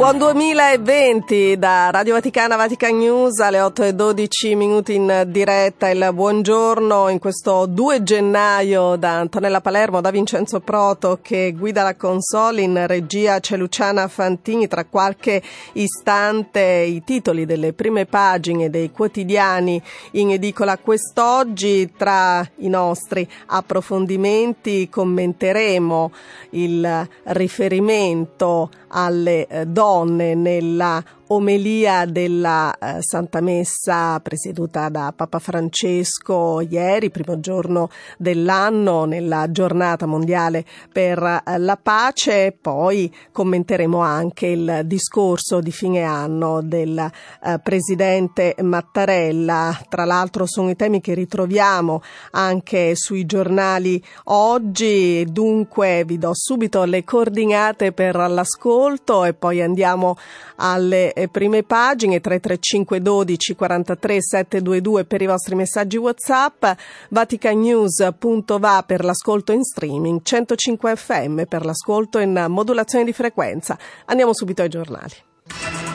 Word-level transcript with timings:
Buon 0.00 0.16
2020 0.16 1.58
da 1.58 1.90
Radio 1.90 2.14
Vaticana 2.14 2.56
Vatican 2.56 2.96
News 2.96 3.38
alle 3.40 3.60
8 3.60 3.82
e 3.82 3.92
12 3.92 4.54
minuti 4.54 4.94
in 4.94 5.24
diretta. 5.26 5.90
Il 5.90 6.08
buongiorno 6.14 7.10
in 7.10 7.18
questo 7.18 7.66
2 7.66 8.02
gennaio 8.02 8.96
da 8.96 9.18
Antonella 9.18 9.60
Palermo, 9.60 10.00
da 10.00 10.10
Vincenzo 10.10 10.60
Proto 10.60 11.18
che 11.20 11.52
guida 11.54 11.82
la 11.82 11.96
console. 11.96 12.62
In 12.62 12.86
regia 12.86 13.40
c'è 13.40 13.58
Luciana 13.58 14.08
Fantini. 14.08 14.68
Tra 14.68 14.86
qualche 14.86 15.42
istante 15.74 16.62
i 16.62 17.04
titoli 17.04 17.44
delle 17.44 17.74
prime 17.74 18.06
pagine 18.06 18.70
dei 18.70 18.90
quotidiani 18.92 19.82
in 20.12 20.30
edicola 20.30 20.78
quest'oggi. 20.78 21.92
Tra 21.94 22.40
i 22.60 22.68
nostri 22.68 23.28
approfondimenti 23.48 24.88
commenteremo 24.88 26.10
il 26.52 27.08
riferimento 27.24 28.70
alle 28.92 29.46
donne 29.66 29.88
donne 29.90 30.34
nella 30.34 31.02
omelia 31.32 32.06
della 32.06 32.76
eh, 32.76 33.02
Santa 33.02 33.40
Messa 33.40 34.18
presieduta 34.20 34.88
da 34.88 35.12
Papa 35.14 35.38
Francesco 35.38 36.60
ieri, 36.60 37.10
primo 37.10 37.38
giorno 37.38 37.88
dell'anno, 38.18 39.04
nella 39.04 39.50
giornata 39.50 40.06
mondiale 40.06 40.64
per 40.92 41.22
eh, 41.22 41.58
la 41.58 41.76
pace. 41.76 42.56
Poi 42.60 43.12
commenteremo 43.30 43.98
anche 44.00 44.46
il 44.46 44.82
discorso 44.84 45.60
di 45.60 45.70
fine 45.70 46.02
anno 46.02 46.62
del 46.62 46.98
eh, 46.98 47.58
presidente 47.62 48.56
Mattarella. 48.60 49.78
Tra 49.88 50.04
l'altro 50.04 50.46
sono 50.46 50.70
i 50.70 50.76
temi 50.76 51.00
che 51.00 51.14
ritroviamo 51.14 52.02
anche 52.32 52.96
sui 52.96 53.24
giornali 53.24 54.02
oggi. 54.24 55.24
Dunque 55.30 56.04
vi 56.04 56.18
do 56.18 56.30
subito 56.32 56.82
le 56.84 57.04
coordinate 57.04 57.92
per 57.92 58.16
l'ascolto 58.16 59.24
e 59.24 59.34
poi 59.34 59.62
andiamo 59.62 60.16
alle 60.56 61.12
eh, 61.22 61.28
prime 61.28 61.62
pagine 61.62 62.20
335 62.20 63.00
12 63.00 63.54
43 63.54 64.22
722 64.22 65.04
per 65.04 65.22
i 65.22 65.26
vostri 65.26 65.54
messaggi 65.54 65.96
WhatsApp, 65.96 66.64
vaticanews.va 67.10 68.84
per 68.86 69.04
l'ascolto 69.04 69.52
in 69.52 69.64
streaming, 69.64 70.20
105 70.22 70.96
FM 70.96 71.42
per 71.44 71.64
l'ascolto 71.64 72.18
in 72.18 72.46
modulazione 72.48 73.04
di 73.04 73.12
frequenza. 73.12 73.78
Andiamo 74.06 74.34
subito 74.34 74.62
ai 74.62 74.68
giornali. 74.68 75.89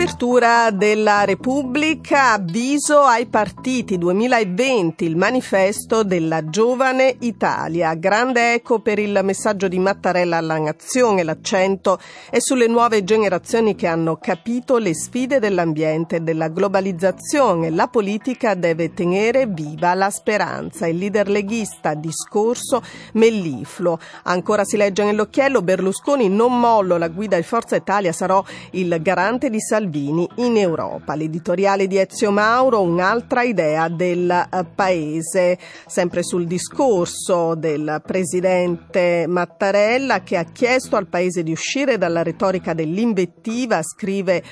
Apertura 0.00 0.70
della 0.70 1.24
Repubblica, 1.24 2.34
avviso 2.34 3.00
ai 3.00 3.26
partiti 3.26 3.98
2020, 3.98 5.04
il 5.04 5.16
manifesto 5.16 6.04
della 6.04 6.48
giovane 6.48 7.16
Italia. 7.18 7.92
Grande 7.94 8.54
eco 8.54 8.78
per 8.78 9.00
il 9.00 9.18
messaggio 9.24 9.66
di 9.66 9.80
Mattarella 9.80 10.36
alla 10.36 10.56
nazione, 10.56 11.24
l'accento 11.24 11.98
è 12.30 12.38
sulle 12.38 12.68
nuove 12.68 13.02
generazioni 13.02 13.74
che 13.74 13.88
hanno 13.88 14.18
capito 14.18 14.78
le 14.78 14.94
sfide 14.94 15.40
dell'ambiente 15.40 16.16
e 16.16 16.20
della 16.20 16.46
globalizzazione. 16.46 17.70
La 17.70 17.88
politica 17.88 18.54
deve 18.54 18.94
tenere 18.94 19.46
viva 19.46 19.94
la 19.94 20.10
speranza. 20.10 20.86
Il 20.86 20.98
leader 20.98 21.28
leghista, 21.28 21.94
discorso 21.94 22.82
mellifluo. 23.14 23.98
Ancora 24.22 24.62
si 24.62 24.76
legge 24.76 25.02
nell'occhiello, 25.02 25.60
Berlusconi 25.60 26.28
non 26.28 26.56
mollo 26.56 26.98
la 26.98 27.08
guida 27.08 27.34
di 27.36 27.42
Forza 27.42 27.74
Italia, 27.74 28.12
sarò 28.12 28.44
il 28.70 28.96
garante 29.02 29.50
di 29.50 29.58
salute 29.58 29.86
Salvini 29.88 30.28
in 30.36 30.56
Europa. 30.58 31.14
L'editoriale 31.14 31.86
di 31.86 31.96
Ezio 31.96 32.30
Mauro, 32.30 32.82
un'altra 32.82 33.42
idea 33.42 33.88
del 33.88 34.28
eh, 34.30 34.64
paese, 34.74 35.58
sempre 35.86 36.22
sul 36.22 36.46
discorso 36.46 37.54
del 37.54 38.02
presidente 38.04 39.24
Mattarella 39.26 40.22
che 40.22 40.36
ha 40.36 40.44
chiesto 40.44 40.96
al 40.96 41.06
paese 41.06 41.42
di 41.42 41.52
uscire 41.52 41.96
dalla 41.96 42.22
retorica 42.22 42.74
dell'invettiva, 42.74 43.82
scrive 43.82 44.42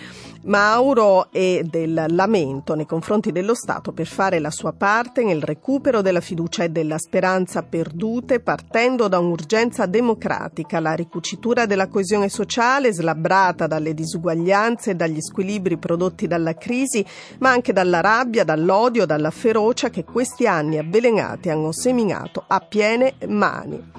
Mauro, 0.46 1.32
e 1.32 1.66
del 1.68 2.04
lamento 2.08 2.74
nei 2.74 2.86
confronti 2.86 3.32
dello 3.32 3.54
Stato 3.54 3.92
per 3.92 4.06
fare 4.06 4.38
la 4.38 4.50
sua 4.50 4.72
parte 4.72 5.24
nel 5.24 5.42
recupero 5.42 6.02
della 6.02 6.20
fiducia 6.20 6.64
e 6.64 6.68
della 6.68 6.98
speranza 6.98 7.62
perdute, 7.62 8.40
partendo 8.40 9.08
da 9.08 9.18
un'urgenza 9.18 9.86
democratica, 9.86 10.80
la 10.80 10.94
ricucitura 10.94 11.66
della 11.66 11.88
coesione 11.88 12.28
sociale 12.28 12.92
slabbrata 12.92 13.66
dalle 13.66 13.92
disuguaglianze 13.92 14.92
e 14.92 14.94
dagli 14.94 15.20
squilibri 15.20 15.78
prodotti 15.78 16.26
dalla 16.26 16.54
crisi, 16.54 17.04
ma 17.38 17.50
anche 17.50 17.72
dalla 17.72 18.00
rabbia, 18.00 18.44
dall'odio, 18.44 19.04
dalla 19.04 19.30
ferocia 19.30 19.90
che 19.90 20.04
questi 20.04 20.46
anni 20.46 20.78
avvelenati 20.78 21.50
hanno 21.50 21.72
seminato 21.72 22.44
a 22.46 22.60
piene 22.60 23.14
mani. 23.26 23.92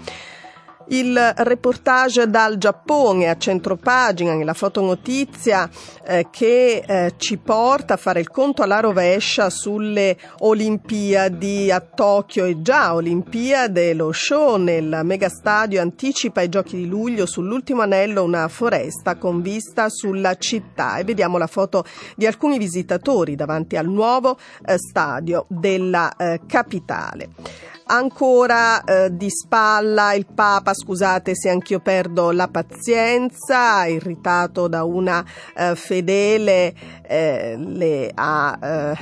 Il 0.89 1.33
reportage 1.37 2.29
dal 2.29 2.57
Giappone 2.57 3.27
a 3.27 3.35
centropagina 3.35 4.35
nella 4.35 4.53
fotonotizia 4.53 5.69
eh, 6.05 6.27
che 6.31 6.81
eh, 6.87 7.13
ci 7.17 7.37
porta 7.37 7.95
a 7.95 7.97
fare 7.97 8.21
il 8.21 8.29
conto 8.29 8.61
alla 8.61 8.79
rovescia 8.79 9.49
sulle 9.49 10.17
Olimpiadi 10.39 11.69
a 11.71 11.81
Tokyo 11.81 12.45
e 12.45 12.61
già 12.61 12.93
Olimpiade, 12.93 13.93
lo 13.93 14.13
show 14.13 14.55
nel 14.55 15.01
megastadio 15.03 15.81
anticipa 15.81 16.41
i 16.41 16.47
giochi 16.47 16.77
di 16.77 16.87
luglio 16.87 17.25
sull'ultimo 17.25 17.81
anello 17.81 18.23
una 18.23 18.47
foresta 18.47 19.17
con 19.17 19.41
vista 19.41 19.89
sulla 19.89 20.35
città 20.35 20.97
e 20.97 21.03
vediamo 21.03 21.37
la 21.37 21.47
foto 21.47 21.83
di 22.15 22.25
alcuni 22.25 22.57
visitatori 22.57 23.35
davanti 23.35 23.75
al 23.75 23.87
nuovo 23.87 24.37
eh, 24.65 24.77
stadio 24.77 25.47
della 25.49 26.15
eh, 26.15 26.39
capitale. 26.47 27.75
Ancora 27.89 28.83
eh, 28.83 29.15
di 29.15 29.29
spalla 29.29 30.13
il 30.13 30.25
Papa, 30.25 30.73
scusate 30.73 31.33
se 31.33 31.49
anch'io 31.49 31.79
perdo 31.79 32.31
la 32.31 32.49
pazienza, 32.49 33.85
irritato 33.85 34.67
da 34.67 34.83
una 34.83 35.23
eh, 35.55 35.73
fedele, 35.73 36.73
eh, 37.07 37.55
le 37.57 38.11
ha 38.13 38.59
eh, 38.61 38.97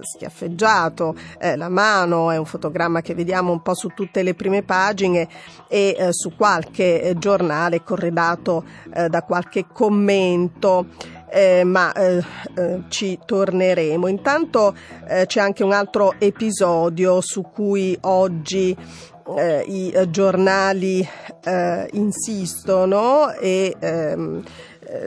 schiaffeggiato 0.00 1.16
eh, 1.40 1.56
la 1.56 1.68
mano, 1.68 2.30
è 2.30 2.36
un 2.36 2.44
fotogramma 2.44 3.00
che 3.00 3.16
vediamo 3.16 3.50
un 3.50 3.62
po' 3.62 3.74
su 3.74 3.88
tutte 3.88 4.22
le 4.22 4.34
prime 4.34 4.62
pagine 4.62 5.28
e 5.66 5.96
eh, 5.98 6.12
su 6.12 6.36
qualche 6.36 7.16
giornale 7.18 7.82
corredato 7.82 8.64
da 8.90 9.22
qualche 9.22 9.66
commento 9.72 10.86
eh, 11.30 11.64
ma 11.64 11.92
eh, 11.92 12.22
eh, 12.56 12.82
ci 12.88 13.18
torneremo. 13.24 14.06
Intanto 14.06 14.74
eh, 15.08 15.26
c'è 15.26 15.40
anche 15.40 15.64
un 15.64 15.72
altro 15.72 16.14
episodio 16.18 17.20
su 17.20 17.42
cui 17.42 17.96
oggi 18.02 18.76
eh, 19.36 19.64
i 19.66 19.92
giornali 20.10 21.06
eh, 21.44 21.88
insistono 21.92 23.30
e 23.32 23.74
ehm, 23.78 24.42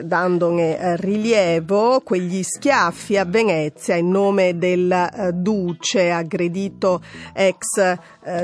dandone 0.02 0.96
rilievo 0.96 2.00
quegli 2.02 2.42
schiaffi 2.42 3.18
a 3.18 3.26
Venezia 3.26 3.96
in 3.96 4.08
nome 4.08 4.56
del 4.56 5.30
duce 5.34 6.10
aggredito 6.10 7.02
ex 7.34 7.94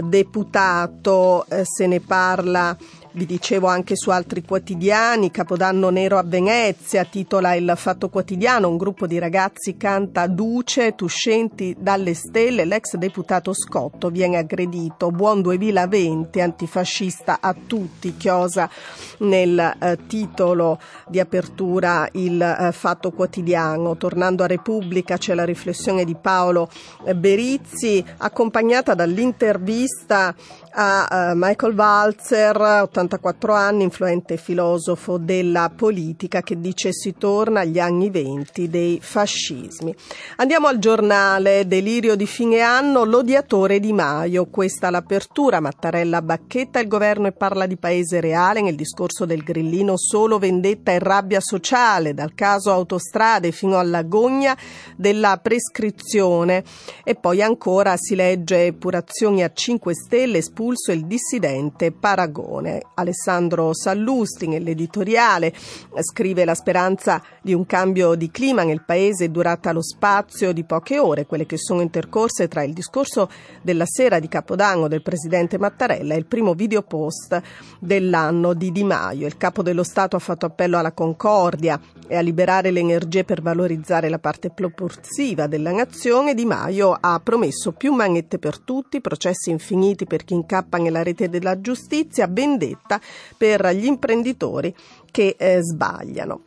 deputato 0.03 1.47
se 1.63 1.87
ne 1.87 2.01
parla 2.01 2.77
vi 3.13 3.27
dicevo 3.27 3.67
anche 3.67 3.97
su 3.97 4.11
altri 4.11 4.43
quotidiani, 4.43 5.31
Capodanno 5.31 5.91
Nero 5.91 6.17
a 6.17 6.23
Venezia, 6.23 7.05
titola 7.05 7.55
il 7.55 7.73
Fatto 7.77 8.09
Quotidiano, 8.09 8.69
un 8.69 8.77
gruppo 8.77 9.07
di 9.07 9.19
ragazzi 9.19 9.77
canta 9.77 10.29
Duce, 10.29 10.95
Tuscenti 10.95 11.75
dalle 11.79 12.15
stelle, 12.15 12.65
l'ex 12.65 12.95
deputato 12.95 13.53
Scotto 13.53 14.11
viene 14.11 14.37
aggredito, 14.37 15.11
buon 15.11 15.43
2020, 15.43 16.41
antifascista 16.41 17.39
a 17.41 17.55
tutti, 17.67 18.17
chiosa 18.17 18.71
nel 19.19 19.59
eh, 19.59 19.99
titolo 20.07 20.79
di 21.09 21.19
apertura 21.19 22.09
il 22.13 22.41
eh, 22.41 22.71
Fatto 22.73 23.11
Quotidiano. 23.11 23.97
Tornando 23.97 24.45
a 24.45 24.47
Repubblica 24.47 25.17
c'è 25.17 25.35
la 25.35 25.45
riflessione 25.45 26.05
di 26.05 26.15
Paolo 26.15 26.71
Berizzi, 27.17 28.05
accompagnata 28.19 28.95
dall'intervista 28.95 30.35
a 30.73 31.33
uh, 31.33 31.37
Michael 31.37 31.75
Walzer, 31.75 32.57
84 32.57 33.53
anni, 33.55 33.83
influente 33.85 34.37
filosofo 34.37 35.19
della 35.19 35.71
politica 35.75 36.43
che 36.43 36.61
dice 36.61 36.93
si 36.93 37.15
torna 37.17 37.61
agli 37.61 37.79
anni 37.79 38.11
venti 38.11 38.69
dei 38.69 38.99
fascismi. 39.01 39.95
Andiamo 40.37 40.69
al 40.69 40.79
giornale. 40.79 41.67
Delirio 41.67 42.15
di 42.15 42.27
fine 42.27 42.61
anno, 42.61 43.05
l'odiatore 43.05 43.81
di 43.81 43.93
Maio, 43.93 44.47
questa 44.47 44.91
l'apertura, 44.91 45.61
Mattarella 45.61 46.23
bacchetta 46.23 46.79
il 46.81 46.89
governo 46.89 47.27
e 47.27 47.33
parla 47.33 47.67
di 47.67 47.77
paese 47.77 48.21
reale 48.21 48.61
nel 48.61 48.77
discorso 48.77 49.25
del 49.25 49.43
grillino. 49.43 49.97
Solo 49.97 50.39
vendetta 50.39 50.93
e 50.93 50.99
rabbia 50.99 51.41
sociale, 51.41 52.15
dal 52.15 52.35
caso 52.35 52.71
autostrade 52.71 53.53
fino 53.53 53.79
all'agonia 53.79 54.57
della 54.97 55.39
prescrizione. 55.43 56.63
E 57.05 57.15
poi 57.15 57.43
ancora 57.43 57.97
si 57.97 58.15
legge 58.15 58.67
epurazioni 58.67 59.43
a 59.43 59.51
5 59.53 59.95
Stelle, 59.95 60.43
espulso 60.61 60.93
il 60.93 61.07
dissidente 61.07 61.91
Paragone. 61.91 62.83
Alessandro 62.95 63.73
Sallusti 63.73 64.47
nell'editoriale 64.47 65.55
scrive 66.01 66.45
la 66.45 66.55
speranza 66.55 67.23
di 67.41 67.55
un 67.55 67.65
cambio 67.65 68.15
di 68.15 68.31
clima 68.31 68.63
nel 68.63 68.85
paese 68.85 69.25
è 69.25 69.29
durata 69.31 69.73
lo 69.73 69.83
spazio 69.83 70.53
di 70.53 70.65
poche 70.65 70.99
ore, 70.99 71.25
quelle 71.25 71.47
che 71.47 71.57
sono 71.57 71.81
intercorse 71.81 72.47
tra 72.47 72.63
il 72.63 72.75
discorso 72.75 73.31
della 73.63 73.87
sera 73.87 74.19
di 74.19 74.29
Capodanno 74.29 74.87
del 74.87 75.01
presidente 75.01 75.59
Mattarella 75.59 76.13
e 76.13 76.19
il 76.19 76.27
primo 76.27 76.53
videopost 76.53 77.41
dell'anno 77.79 78.53
di 78.53 78.71
Di 78.71 78.85
Maio. 78.85 79.27
Il 79.27 79.39
capo 79.39 79.63
dello 79.63 79.83
Stato 79.83 80.17
ha 80.17 80.21
fatto 80.21 80.45
appello 80.45 80.77
alla 80.77 80.93
concordia 80.93 81.81
e 82.11 82.17
a 82.17 82.21
liberare 82.21 82.73
le 82.73 82.81
energie 82.81 83.23
per 83.23 83.41
valorizzare 83.41 84.09
la 84.09 84.19
parte 84.19 84.51
propulsiva 84.51 85.47
della 85.47 85.71
nazione. 85.71 86.35
Di 86.35 86.45
Maio 86.45 86.99
ha 87.01 87.21
promesso 87.23 87.71
più 87.71 87.93
manette 87.93 88.41
per 88.41 88.59
tutti, 88.59 89.01
processi 89.01 89.51
infiniti 89.51 90.07
per 90.07 90.25
chi 90.25 90.35
incappa 90.35 90.79
nella 90.79 91.05
rete 91.05 91.29
della 91.29 91.61
giustizia, 91.61 92.27
vendetta 92.29 93.01
per 93.37 93.65
gli 93.69 93.87
imprenditori 93.87 94.75
che 95.13 95.37
eh, 95.39 95.63
sbagliano. 95.63 96.43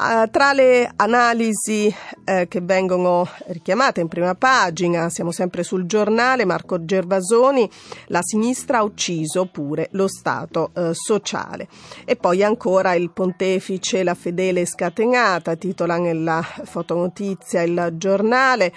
Uh, 0.00 0.30
tra 0.30 0.52
le 0.52 0.88
analisi 0.94 1.92
eh, 2.24 2.46
che 2.46 2.60
vengono 2.60 3.28
richiamate 3.46 4.00
in 4.00 4.06
prima 4.06 4.36
pagina, 4.36 5.08
siamo 5.08 5.32
sempre 5.32 5.64
sul 5.64 5.86
giornale, 5.86 6.44
Marco 6.44 6.84
Gervasoni, 6.84 7.68
la 8.06 8.20
sinistra 8.22 8.78
ha 8.78 8.84
ucciso 8.84 9.46
pure 9.46 9.88
lo 9.94 10.06
Stato 10.06 10.70
eh, 10.72 10.94
sociale. 10.94 11.66
E 12.04 12.14
poi 12.14 12.44
ancora 12.44 12.94
il 12.94 13.10
pontefice, 13.10 14.04
la 14.04 14.14
fedele 14.14 14.66
scatenata, 14.66 15.56
titola 15.56 15.96
nella 15.96 16.42
fotonotizia 16.42 17.62
il 17.62 17.94
giornale, 17.94 18.72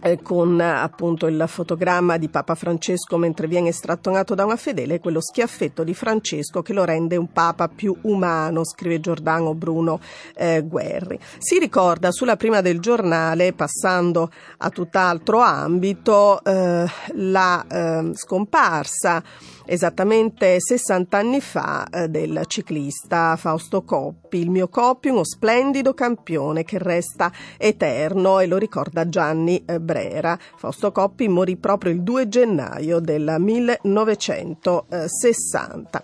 eh, 0.00 0.20
con 0.22 0.60
appunto 0.60 1.26
il 1.26 1.44
fotogramma 1.46 2.16
di 2.16 2.28
Papa 2.28 2.54
Francesco 2.54 3.16
mentre 3.16 3.46
viene 3.46 3.72
strattonato 3.72 4.34
da 4.34 4.44
una 4.44 4.56
fedele, 4.56 5.00
quello 5.00 5.20
schiaffetto 5.20 5.84
di 5.84 5.94
Francesco 5.94 6.62
che 6.62 6.72
lo 6.72 6.84
rende 6.84 7.16
un 7.16 7.32
Papa 7.32 7.68
più 7.68 7.96
umano, 8.02 8.64
scrive 8.64 9.00
Giordano 9.00 9.54
Bruno 9.54 10.00
eh, 10.34 10.62
Guerri. 10.62 11.18
Si 11.38 11.58
ricorda 11.58 12.10
sulla 12.10 12.36
prima 12.36 12.60
del 12.60 12.80
giornale, 12.80 13.52
passando 13.52 14.30
a 14.58 14.70
tutt'altro 14.70 15.40
ambito, 15.40 16.42
eh, 16.44 16.86
la 17.14 17.66
eh, 17.66 18.10
scomparsa 18.14 19.22
esattamente 19.70 20.56
60 20.58 21.16
anni 21.16 21.40
fa 21.40 21.86
eh, 21.88 22.08
del 22.08 22.42
ciclista 22.48 23.36
Fausto 23.36 23.82
Coppi. 23.82 24.38
Il 24.38 24.50
mio 24.50 24.66
Coppi, 24.66 25.10
uno 25.10 25.24
splendido 25.24 25.94
campione 25.94 26.64
che 26.64 26.78
resta 26.78 27.30
eterno 27.56 28.40
e 28.40 28.48
lo 28.48 28.56
ricorda 28.56 29.08
Gianni 29.08 29.62
eh, 29.64 29.78
Brera. 29.78 30.36
Fausto 30.56 30.90
Coppi 30.90 31.28
morì 31.28 31.56
proprio 31.56 31.92
il 31.92 32.02
2 32.02 32.28
gennaio 32.28 32.98
del 32.98 33.36
1960. 33.38 36.02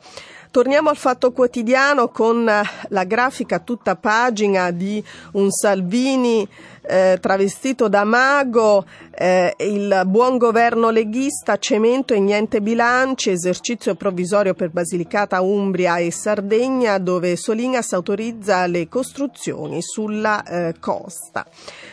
Torniamo 0.57 0.89
al 0.89 0.97
fatto 0.97 1.33
quotidiano 1.33 2.09
con 2.09 2.43
la 2.47 3.05
grafica 3.05 3.59
tutta 3.59 3.95
pagina 3.95 4.71
di 4.71 5.05
un 5.33 5.51
Salvini 5.51 6.49
eh, 6.81 7.19
travestito 7.21 7.89
da 7.89 8.05
mago, 8.05 8.87
eh, 9.11 9.55
il 9.59 10.05
buon 10.07 10.39
governo 10.39 10.89
leghista, 10.89 11.59
cemento 11.59 12.15
e 12.15 12.21
niente 12.21 12.63
bilanci, 12.63 13.29
esercizio 13.29 13.97
provvisorio 13.97 14.55
per 14.55 14.71
Basilicata, 14.71 15.43
Umbria 15.43 15.99
e 15.99 16.11
Sardegna, 16.11 16.97
dove 16.97 17.37
Solinas 17.37 17.93
autorizza 17.93 18.67
le 18.67 18.89
costruzioni 18.89 19.83
sulla 19.83 20.43
eh, 20.43 20.75
costa. 20.81 21.45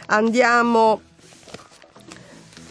Andiamo 0.06 1.01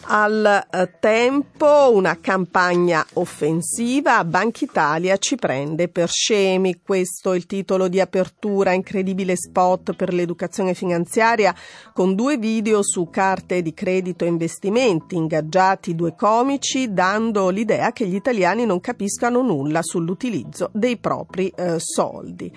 al 0.05 0.67
eh, 0.71 0.91
tempo 0.99 1.91
una 1.93 2.19
campagna 2.21 3.05
offensiva, 3.15 4.25
Banca 4.25 4.65
Italia 4.65 5.17
ci 5.17 5.37
prende 5.37 5.89
per 5.89 6.09
scemi, 6.09 6.81
questo 6.85 7.33
è 7.33 7.37
il 7.37 7.47
titolo 7.47 7.89
di 7.89 8.01
apertura, 8.01 8.73
incredibile 8.73 9.37
spot 9.37 9.95
per 9.95 10.13
l'educazione 10.13 10.75
finanziaria 10.75 11.55
con 11.93 12.15
due 12.15 12.37
video 12.37 12.83
su 12.83 13.09
carte 13.11 13.63
di 13.63 13.75
credito 13.75 14.25
e 14.25 14.29
investimenti, 14.29 15.15
ingaggiati 15.15 15.95
due 15.95 16.15
comici 16.15 16.93
dando 16.93 17.49
l'idea 17.51 17.93
che 17.93 18.07
gli 18.07 18.15
italiani 18.15 18.65
non 18.67 18.81
capiscano 18.81 19.43
nulla 19.43 19.83
sull'utilizzo 19.83 20.71
dei 20.73 20.97
propri 20.97 21.53
eh, 21.55 21.77
soldi. 21.79 22.53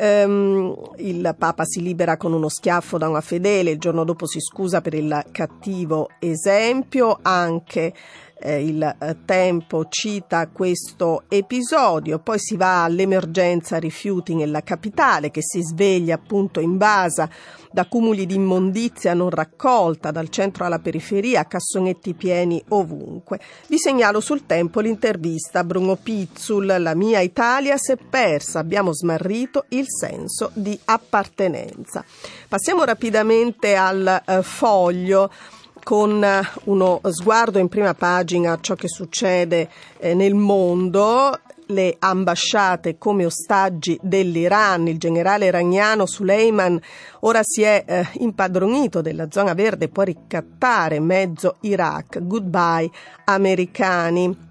Um, 0.00 0.92
il 0.98 1.34
Papa 1.36 1.64
si 1.64 1.82
libera 1.82 2.16
con 2.16 2.32
uno 2.32 2.48
schiaffo 2.48 2.98
da 2.98 3.08
una 3.08 3.20
fedele, 3.20 3.72
il 3.72 3.78
giorno 3.80 4.04
dopo 4.04 4.28
si 4.28 4.38
scusa 4.38 4.80
per 4.80 4.94
il 4.94 5.24
cattivo 5.32 6.10
esempio, 6.20 7.18
anche 7.20 7.92
eh, 8.38 8.64
il 8.64 8.80
eh, 8.80 9.16
tempo 9.24 9.86
cita 9.88 10.46
questo 10.48 11.24
episodio, 11.28 12.20
poi 12.20 12.38
si 12.38 12.56
va 12.56 12.84
all'emergenza 12.84 13.78
rifiuti 13.78 14.36
nella 14.36 14.62
capitale 14.62 15.32
che 15.32 15.42
si 15.42 15.62
sveglia 15.62 16.14
appunto 16.14 16.60
in 16.60 16.76
base 16.76 17.28
da 17.78 17.86
cumuli 17.86 18.26
di 18.26 18.34
immondizia 18.34 19.14
non 19.14 19.30
raccolta 19.30 20.10
dal 20.10 20.30
centro 20.30 20.64
alla 20.64 20.80
periferia, 20.80 21.46
cassonetti 21.46 22.12
pieni 22.12 22.60
ovunque. 22.70 23.38
Vi 23.68 23.78
segnalo 23.78 24.18
sul 24.18 24.46
tempo 24.46 24.80
l'intervista 24.80 25.60
a 25.60 25.64
Bruno 25.64 25.94
Pizzul, 25.94 26.74
la 26.76 26.96
mia 26.96 27.20
Italia 27.20 27.76
si 27.76 27.92
è 27.92 27.96
persa, 27.96 28.58
abbiamo 28.58 28.92
smarrito 28.92 29.66
il 29.68 29.84
senso 29.86 30.50
di 30.54 30.76
appartenenza. 30.86 32.04
Passiamo 32.48 32.82
rapidamente 32.82 33.76
al 33.76 34.22
eh, 34.26 34.42
foglio 34.42 35.30
con 35.84 36.26
uno 36.64 37.00
sguardo 37.08 37.60
in 37.60 37.68
prima 37.68 37.94
pagina 37.94 38.54
a 38.54 38.58
ciò 38.60 38.74
che 38.74 38.88
succede 38.88 39.70
eh, 39.98 40.14
nel 40.14 40.34
mondo 40.34 41.38
le 41.68 41.96
ambasciate 41.98 42.98
come 42.98 43.24
ostaggi 43.24 43.98
dell'Iran. 44.02 44.88
Il 44.88 44.98
generale 44.98 45.46
iraniano 45.46 46.06
Suleiman 46.06 46.80
ora 47.20 47.40
si 47.42 47.62
è 47.62 47.84
eh, 47.86 48.06
impadronito 48.14 49.00
della 49.00 49.28
zona 49.30 49.54
verde 49.54 49.86
e 49.86 49.88
può 49.88 50.02
ricattare 50.02 51.00
mezzo 51.00 51.56
Iraq. 51.60 52.20
Goodbye 52.22 52.90
americani. 53.24 54.47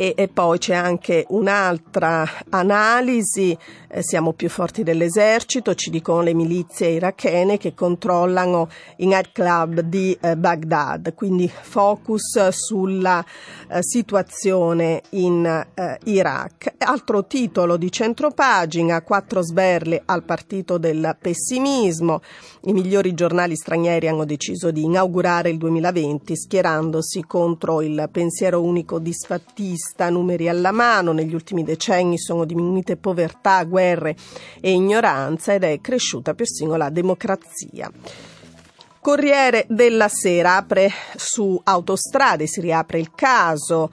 E, 0.00 0.14
e, 0.16 0.28
poi 0.28 0.56
c'è 0.56 0.74
anche 0.74 1.26
un'altra 1.28 2.26
analisi, 2.48 3.54
eh, 3.86 4.02
siamo 4.02 4.32
più 4.32 4.48
forti 4.48 4.82
dell'esercito, 4.82 5.74
ci 5.74 5.90
dicono 5.90 6.22
le 6.22 6.32
milizie 6.32 6.88
irachene 6.88 7.58
che 7.58 7.74
controllano 7.74 8.70
i 8.96 9.04
nightclub 9.04 9.80
di 9.80 10.16
eh, 10.18 10.38
Baghdad, 10.38 11.12
quindi 11.12 11.46
focus 11.48 12.48
sulla 12.48 13.22
eh, 13.68 13.82
situazione 13.82 15.02
in 15.10 15.44
eh, 15.44 15.98
Iraq. 16.04 16.76
Altro 16.78 17.26
titolo 17.26 17.76
di 17.76 17.92
centropagina, 17.92 19.02
quattro 19.02 19.42
sberle 19.42 20.00
al 20.06 20.22
partito 20.22 20.78
del 20.78 21.14
pessimismo, 21.20 22.22
i 22.62 22.72
migliori 22.72 23.12
giornali 23.12 23.54
stranieri 23.54 24.08
hanno 24.08 24.24
deciso 24.24 24.70
di 24.70 24.82
inaugurare 24.82 25.50
il 25.50 25.58
2020 25.58 26.36
schierandosi 26.36 27.24
contro 27.26 27.82
il 27.82 28.08
pensiero 28.10 28.62
unico 28.62 28.98
disfattista 28.98 29.88
vista, 29.90 30.08
numeri 30.08 30.48
alla 30.48 30.70
mano, 30.70 31.12
negli 31.12 31.34
ultimi 31.34 31.64
decenni 31.64 32.18
sono 32.18 32.44
diminuite 32.44 32.96
povertà, 32.96 33.64
guerre 33.64 34.16
e 34.60 34.70
ignoranza 34.70 35.54
ed 35.54 35.64
è 35.64 35.80
cresciuta 35.80 36.34
persino 36.34 36.76
la 36.76 36.90
democrazia. 36.90 37.90
Corriere 39.00 39.64
della 39.68 40.08
Sera 40.08 40.56
apre 40.56 40.90
su 41.16 41.58
autostrade, 41.64 42.46
si 42.46 42.60
riapre 42.60 42.98
il 42.98 43.12
caso. 43.14 43.90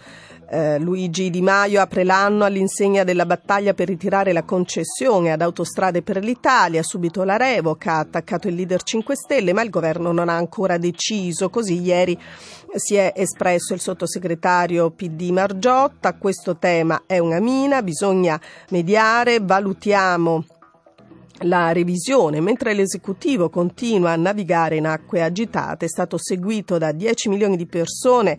Eh, 0.49 0.79
Luigi 0.79 1.29
Di 1.29 1.41
Maio 1.41 1.81
apre 1.81 2.05
l'anno 2.05 2.45
all'insegna 2.45 3.03
della 3.03 3.25
battaglia 3.25 3.73
per 3.73 3.87
ritirare 3.87 4.31
la 4.31 4.43
concessione 4.43 5.33
ad 5.33 5.41
Autostrade 5.41 6.01
per 6.01 6.23
l'Italia, 6.23 6.83
subito 6.83 7.23
la 7.23 7.35
revoca, 7.35 7.95
ha 7.95 7.99
attaccato 7.99 8.47
il 8.47 8.55
leader 8.55 8.81
5 8.81 9.15
Stelle, 9.15 9.51
ma 9.51 9.61
il 9.61 9.69
governo 9.69 10.13
non 10.13 10.29
ha 10.29 10.37
ancora 10.37 10.77
deciso. 10.77 11.49
Così 11.49 11.81
ieri 11.81 12.17
si 12.75 12.95
è 12.95 13.11
espresso 13.13 13.73
il 13.73 13.81
sottosegretario 13.81 14.91
PD 14.91 15.31
Margiotta, 15.31 16.13
questo 16.13 16.55
tema 16.57 17.03
è 17.05 17.17
una 17.17 17.39
mina, 17.39 17.83
bisogna 17.83 18.39
mediare, 18.69 19.39
valutiamo 19.41 20.45
la 21.41 21.71
revisione, 21.71 22.39
mentre 22.39 22.73
l'esecutivo 22.73 23.49
continua 23.49 24.11
a 24.11 24.15
navigare 24.15 24.77
in 24.77 24.87
acque 24.87 25.21
agitate, 25.21 25.85
è 25.85 25.89
stato 25.89 26.17
seguito 26.17 26.77
da 26.77 26.91
10 26.91 27.29
milioni 27.29 27.57
di 27.57 27.67
persone 27.67 28.37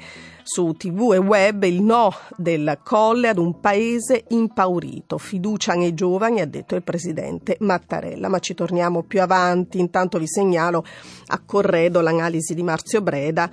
su 0.50 0.72
tv 0.78 1.12
e 1.12 1.18
web 1.18 1.64
il 1.64 1.82
no 1.82 2.10
del 2.34 2.78
colle 2.82 3.28
ad 3.28 3.36
un 3.36 3.60
paese 3.60 4.24
impaurito. 4.28 5.18
Fiducia 5.18 5.74
nei 5.74 5.92
giovani, 5.92 6.40
ha 6.40 6.46
detto 6.46 6.74
il 6.74 6.82
presidente 6.82 7.58
Mattarella. 7.60 8.28
Ma 8.28 8.38
ci 8.38 8.54
torniamo 8.54 9.02
più 9.02 9.20
avanti. 9.20 9.78
Intanto 9.78 10.18
vi 10.18 10.26
segnalo 10.26 10.86
a 11.26 11.42
corredo 11.44 12.00
l'analisi 12.00 12.54
di 12.54 12.62
Marzio 12.62 13.02
Breda 13.02 13.50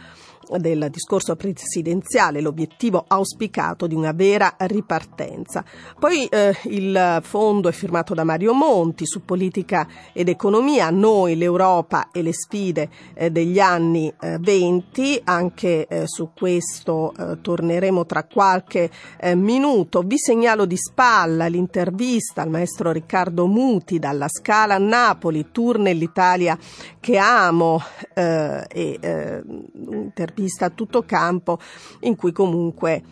del 0.57 0.87
discorso 0.91 1.35
presidenziale, 1.35 2.41
l'obiettivo 2.41 3.03
auspicato 3.07 3.87
di 3.87 3.95
una 3.95 4.11
vera 4.11 4.55
ripartenza. 4.57 5.63
Poi 5.99 6.25
eh, 6.25 6.55
il 6.65 7.19
fondo 7.23 7.69
è 7.69 7.71
firmato 7.71 8.13
da 8.13 8.23
Mario 8.23 8.53
Monti 8.53 9.05
su 9.05 9.23
politica 9.23 9.87
ed 10.13 10.29
economia, 10.29 10.89
noi, 10.89 11.35
l'Europa 11.35 12.09
e 12.11 12.21
le 12.21 12.33
sfide 12.33 12.89
eh, 13.13 13.31
degli 13.31 13.59
anni 13.59 14.13
eh, 14.19 14.37
20, 14.39 15.21
anche 15.23 15.87
eh, 15.87 16.03
su 16.07 16.29
questo 16.35 17.13
eh, 17.17 17.41
torneremo 17.41 18.05
tra 18.05 18.23
qualche 18.23 18.89
eh, 19.19 19.35
minuto. 19.35 20.01
Vi 20.01 20.17
segnalo 20.17 20.65
di 20.65 20.77
spalla 20.77 21.47
l'intervista 21.47 22.41
al 22.41 22.49
maestro 22.49 22.91
Riccardo 22.91 23.47
Muti 23.47 23.99
dalla 23.99 24.27
Scala 24.27 24.77
Napoli, 24.77 25.47
tour 25.51 25.79
nell'Italia 25.79 26.57
che 26.99 27.17
amo 27.17 27.81
e 28.13 28.99
un'intervista 30.35 30.65
a 30.65 30.69
tutto 30.69 31.03
campo 31.03 31.59
in 32.01 32.15
cui 32.15 32.33
comunque 32.33 33.03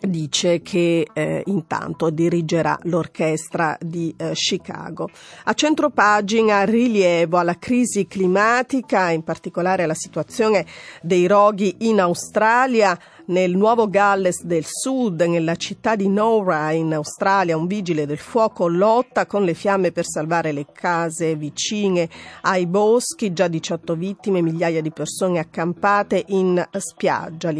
dice 0.00 0.62
che 0.62 1.06
eh, 1.12 1.42
intanto 1.44 2.08
dirigerà 2.08 2.78
l'orchestra 2.84 3.76
di 3.78 4.14
eh, 4.16 4.32
Chicago. 4.32 5.10
A 5.44 5.52
centropagina 5.52 6.64
rilievo 6.64 7.36
alla 7.36 7.58
crisi 7.58 8.06
climatica, 8.06 9.10
in 9.10 9.22
particolare 9.22 9.82
alla 9.82 9.94
situazione 9.94 10.64
dei 11.02 11.26
roghi 11.26 11.76
in 11.80 12.00
Australia, 12.00 12.98
nel 13.30 13.56
nuovo 13.56 13.88
Galles 13.88 14.42
del 14.42 14.64
Sud, 14.66 15.20
nella 15.22 15.54
città 15.54 15.94
di 15.94 16.08
Nowra 16.08 16.72
in 16.72 16.92
Australia, 16.94 17.56
un 17.56 17.66
vigile 17.66 18.04
del 18.04 18.18
fuoco 18.18 18.66
lotta 18.66 19.26
con 19.26 19.44
le 19.44 19.54
fiamme 19.54 19.92
per 19.92 20.04
salvare 20.04 20.52
le 20.52 20.66
case 20.72 21.36
vicine 21.36 22.08
ai 22.42 22.66
boschi, 22.66 23.32
già 23.32 23.46
18 23.46 23.94
vittime, 23.94 24.42
migliaia 24.42 24.82
di 24.82 24.90
persone 24.90 25.38
accampate 25.38 26.24
in 26.28 26.62
spiaggia. 26.72 27.52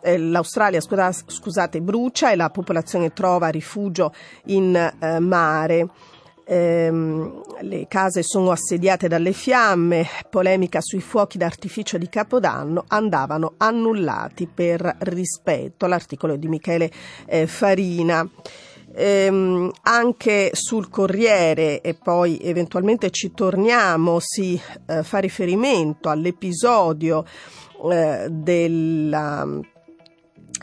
Eh, 0.00 0.18
L'Australia 0.18 0.80
scusate, 0.80 1.80
brucia 1.80 2.30
e 2.30 2.36
la 2.36 2.50
popolazione 2.50 3.12
trova 3.12 3.48
rifugio 3.48 4.12
in 4.46 4.74
eh, 4.74 5.18
mare 5.20 5.88
ehm, 6.46 7.42
le 7.62 7.86
case 7.88 8.22
sono 8.22 8.50
assediate 8.50 9.08
dalle 9.08 9.32
fiamme, 9.32 10.06
polemica 10.30 10.80
sui 10.80 11.00
fuochi 11.00 11.38
d'artificio 11.38 11.98
di 11.98 12.08
Capodanno 12.08 12.84
andavano 12.88 13.54
annullati 13.56 14.46
per 14.46 14.96
rispetto. 15.00 15.86
L'articolo 15.86 16.36
di 16.36 16.48
Michele 16.48 16.90
eh, 17.26 17.46
Farina. 17.46 18.28
Ehm, 18.98 19.70
anche 19.82 20.50
sul 20.54 20.88
Corriere 20.88 21.82
e 21.82 21.92
poi 21.94 22.38
eventualmente 22.40 23.10
ci 23.10 23.32
torniamo 23.34 24.20
si 24.20 24.58
eh, 24.86 25.02
fa 25.02 25.18
riferimento 25.18 26.08
all'episodio 26.08 27.22
eh, 27.90 28.28
della 28.30 29.46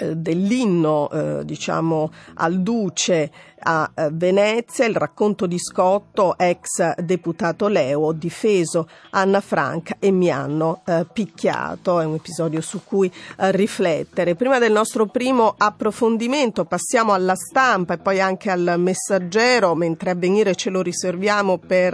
eh, 0.04 0.16
dell'inno 0.16 1.10
eh, 1.10 1.46
diciamo 1.46 2.12
al 2.36 2.62
duce 2.62 3.32
a 3.64 3.90
eh, 3.94 4.10
Venezia, 4.12 4.86
il 4.86 4.96
racconto 4.96 5.46
di 5.46 5.58
Scotto, 5.58 6.38
ex 6.38 6.96
deputato 6.96 7.68
Leo, 7.68 8.12
difeso 8.12 8.88
Anna 9.12 9.42
Franca 9.42 9.96
e 10.00 10.12
mi 10.12 10.30
hanno 10.30 10.82
eh, 10.86 11.06
picchiato. 11.12 12.00
È 12.00 12.06
un 12.06 12.16
episodio 12.16 12.62
su 12.62 12.82
cui 12.84 13.12
eh, 13.38 13.52
riflettere. 13.52 14.36
Prima 14.36 14.60
del 14.60 14.72
nostro 14.72 15.06
primo 15.06 15.54
approfondimento 15.58 16.66
passiamo 16.66 17.14
alla 17.14 17.36
stampa 17.36 17.96
e 17.96 17.98
poi 17.98 18.20
anche 18.20 18.52
al 18.52 18.76
messaggero, 18.78 19.76
mentre 19.76 20.12
a 20.12 20.16
venire 20.16 20.56
ce 20.56 20.70
lo 20.70 20.82
riserviamo 20.82 21.58
per 21.58 21.94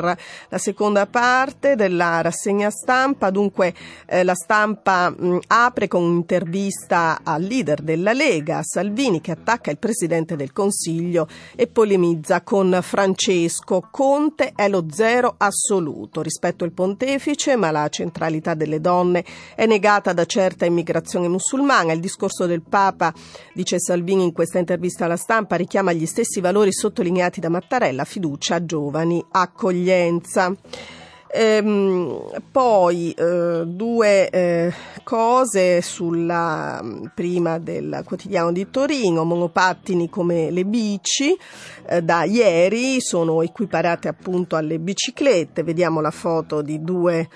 la 0.50 0.58
seconda 0.58 1.06
parte 1.06 1.76
della 1.76 2.22
rassegna 2.22 2.70
stampa. 2.70 3.30
Dunque 3.30 3.74
eh, 4.06 4.24
la 4.24 4.36
stampa 4.36 5.10
mh, 5.10 5.40
apre 5.48 5.88
con 5.88 6.04
un'intervista 6.04 7.20
al 7.24 7.44
leader 7.44 7.82
della 8.00 8.14
Lega, 8.14 8.62
Salvini, 8.64 9.20
che 9.20 9.32
attacca 9.32 9.70
il 9.70 9.78
Presidente 9.78 10.38
del 10.38 10.54
Consiglio 10.54 11.28
e 11.56 11.68
polemizza 11.68 12.42
con 12.42 12.80
Francesco. 12.82 13.90
Conte 13.92 14.54
è 14.56 14.70
lo 14.70 14.86
zero 14.90 15.36
assoluto 15.38 16.22
rispetto 16.22 16.64
al 16.64 16.72
pontefice, 16.72 17.58
ma 17.58 17.72
la 17.72 17.90
centralità 17.90 18.54
delle 18.54 18.80
donne 18.80 19.26
è 19.54 19.66
negata 19.66 20.14
da 20.14 20.26
certa 20.26 20.66
immigrazione 20.66 21.28
musulmana. 21.28 21.92
Il 21.92 22.00
discorso 22.00 22.46
del 22.46 22.62
Papa, 22.62 23.14
dice 23.54 23.80
Salvini 23.80 24.24
in 24.24 24.32
questa 24.32 24.60
intervista 24.60 25.04
alla 25.06 25.18
stampa, 25.18 25.58
richiama 25.58 25.92
gli 25.92 26.06
stessi 26.06 26.40
valori 26.40 26.72
sottolineati 26.72 27.42
da 27.42 27.50
Mattarella, 27.50 28.06
fiducia, 28.06 28.64
giovani, 28.64 29.24
accoglienza. 29.30 30.56
Ehm, 31.32 32.42
poi 32.52 33.12
eh, 33.12 33.64
due 33.66 34.30
eh, 34.32 34.74
cose 35.04 35.80
sulla 35.82 36.84
prima 37.14 37.60
del 37.60 38.02
quotidiano 38.04 38.52
di 38.52 38.68
Torino, 38.72 39.24
monopattini 39.24 40.10
come 40.10 40.50
le 40.50 40.66
bici, 40.66 41.38
eh, 41.88 42.02
da 42.02 42.24
ieri 42.24 43.00
sono 43.00 43.44
equiparate 43.44 44.08
appunto 44.08 44.56
alle 44.56 44.80
biciclette, 44.80 45.62
vediamo 45.62 46.02
la 46.02 46.12
foto 46.12 46.64
di 46.64 46.82
due 46.82 47.30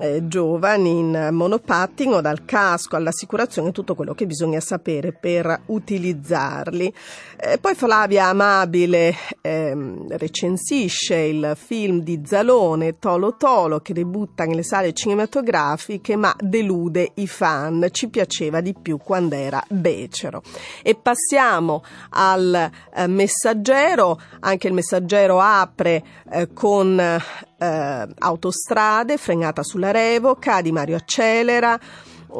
eh, 0.00 0.26
giovani 0.26 0.98
in 0.98 1.28
monopattino, 1.32 2.20
dal 2.20 2.44
casco 2.44 2.96
all'assicurazione, 2.96 3.72
tutto 3.72 3.94
quello 3.94 4.14
che 4.14 4.26
bisogna 4.26 4.60
sapere 4.60 5.12
per 5.12 5.62
utilizzarli. 5.66 6.92
Eh, 7.36 7.58
poi 7.58 7.74
Flavia 7.74 8.26
Amabile 8.26 9.14
ehm, 9.40 10.16
recensisce 10.16 11.16
il 11.16 11.52
film 11.56 12.00
di 12.00 12.22
Zalone, 12.24 12.98
Tolo 12.98 13.36
Tolo, 13.36 13.80
che 13.80 13.92
debutta 13.92 14.44
nelle 14.44 14.62
sale 14.62 14.92
cinematografiche 14.92 16.16
ma 16.16 16.34
delude 16.38 17.12
i 17.14 17.26
fan. 17.26 17.88
Ci 17.90 18.08
piaceva 18.08 18.60
di 18.60 18.74
più 18.80 18.98
quando 18.98 19.34
era 19.34 19.62
becero. 19.68 20.42
E 20.82 20.94
passiamo 20.94 21.82
al 22.10 22.70
eh, 22.94 23.06
messaggero, 23.06 24.20
anche 24.40 24.68
il 24.68 24.74
messaggero 24.74 25.40
apre 25.40 26.02
eh, 26.30 26.52
con 26.52 27.20
eh, 27.62 28.08
autostrade, 28.18 29.16
frenata 29.16 29.62
sulla 29.62 29.92
revoca, 29.92 30.60
Di 30.60 30.72
Mario 30.72 30.96
accelera, 30.96 31.78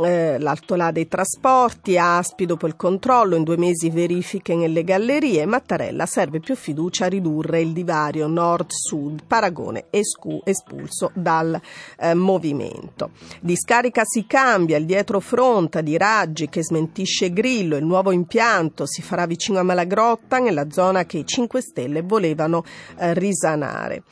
eh, 0.05 0.39
l'altolà 0.39 0.91
dei 0.91 1.07
trasporti, 1.07 1.99
Aspi 1.99 2.47
dopo 2.47 2.67
il 2.67 2.77
controllo, 2.77 3.37
in 3.37 3.43
due 3.43 3.57
mesi 3.57 3.91
verifiche 3.91 4.57
nelle 4.57 4.85
gallerie, 4.85 5.45
Mattarella 5.47 6.07
serve 6.07 6.41
più 6.41 6.57
fiducia 6.57 7.05
a 7.05 7.09
ridurre 7.09 7.61
il 7.61 7.73
divario 7.73 8.27
nord-sud, 8.27 9.25
Paragone 9.27 9.87
escu- 9.91 10.47
espulso 10.47 11.11
dal 11.15 11.61
eh, 11.99 12.15
movimento. 12.15 13.11
Discarica 13.41 14.03
si 14.05 14.27
cambia, 14.27 14.79
il 14.79 14.87
dietrofronta 14.87 15.81
di 15.83 15.97
Raggi 15.97 16.49
che 16.49 16.65
smentisce 16.65 17.33
Grillo, 17.33 17.77
il 17.77 17.85
nuovo 17.85 18.13
impianto 18.13 18.87
si 18.87 19.03
farà 19.03 19.27
vicino 19.27 19.59
a 19.59 19.63
Malagrotta 19.63 20.39
nella 20.39 20.71
zona 20.71 21.05
che 21.05 21.19
i 21.19 21.27
5 21.27 21.61
Stelle 21.61 22.03
volevano 22.03 22.65
eh, 22.97 23.15
risanare. 23.15 24.03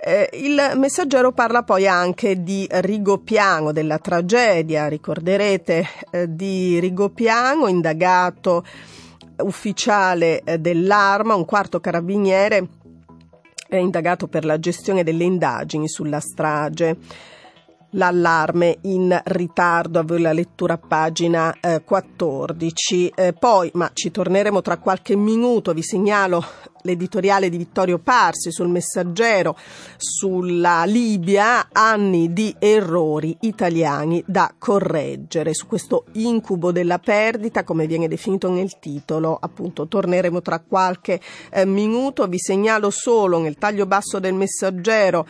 Eh, 0.00 0.30
il 0.34 0.72
messaggero 0.76 1.32
parla 1.32 1.64
poi 1.64 1.88
anche 1.88 2.44
di 2.44 2.66
Rigopiano, 2.70 3.72
della 3.72 3.98
tragedia, 3.98 4.86
ricorderete, 4.86 5.86
eh, 6.12 6.32
di 6.32 6.78
Rigopiano, 6.78 7.66
indagato 7.66 8.64
ufficiale 9.38 10.42
eh, 10.44 10.58
dell'arma, 10.58 11.34
un 11.34 11.44
quarto 11.44 11.80
carabiniere 11.80 12.68
è 13.68 13.76
indagato 13.76 14.28
per 14.28 14.44
la 14.44 14.58
gestione 14.58 15.04
delle 15.04 15.24
indagini 15.24 15.88
sulla 15.88 16.20
strage 16.20 16.96
l'allarme 17.92 18.78
in 18.82 19.18
ritardo, 19.24 19.98
avevo 19.98 20.22
la 20.22 20.32
lettura 20.32 20.74
a 20.74 20.78
pagina 20.78 21.54
eh, 21.60 21.82
14. 21.84 23.12
Eh, 23.14 23.32
poi, 23.32 23.70
ma 23.74 23.90
ci 23.92 24.10
torneremo 24.10 24.60
tra 24.60 24.76
qualche 24.76 25.16
minuto, 25.16 25.72
vi 25.72 25.82
segnalo 25.82 26.44
l'editoriale 26.88 27.48
di 27.48 27.56
Vittorio 27.58 27.98
Parsi 27.98 28.50
sul 28.50 28.68
messaggero 28.68 29.56
sulla 29.96 30.84
Libia, 30.84 31.68
anni 31.70 32.32
di 32.32 32.54
errori 32.58 33.36
italiani 33.40 34.22
da 34.26 34.52
correggere. 34.58 35.54
Su 35.54 35.66
questo 35.66 36.04
incubo 36.12 36.72
della 36.72 36.98
perdita, 36.98 37.64
come 37.64 37.86
viene 37.86 38.08
definito 38.08 38.50
nel 38.50 38.78
titolo, 38.78 39.36
appunto 39.40 39.86
torneremo 39.86 40.40
tra 40.40 40.60
qualche 40.60 41.20
eh, 41.50 41.64
minuto. 41.64 42.26
Vi 42.26 42.38
segnalo 42.38 42.90
solo 42.90 43.38
nel 43.38 43.56
taglio 43.56 43.86
basso 43.86 44.18
del 44.18 44.34
messaggero 44.34 45.26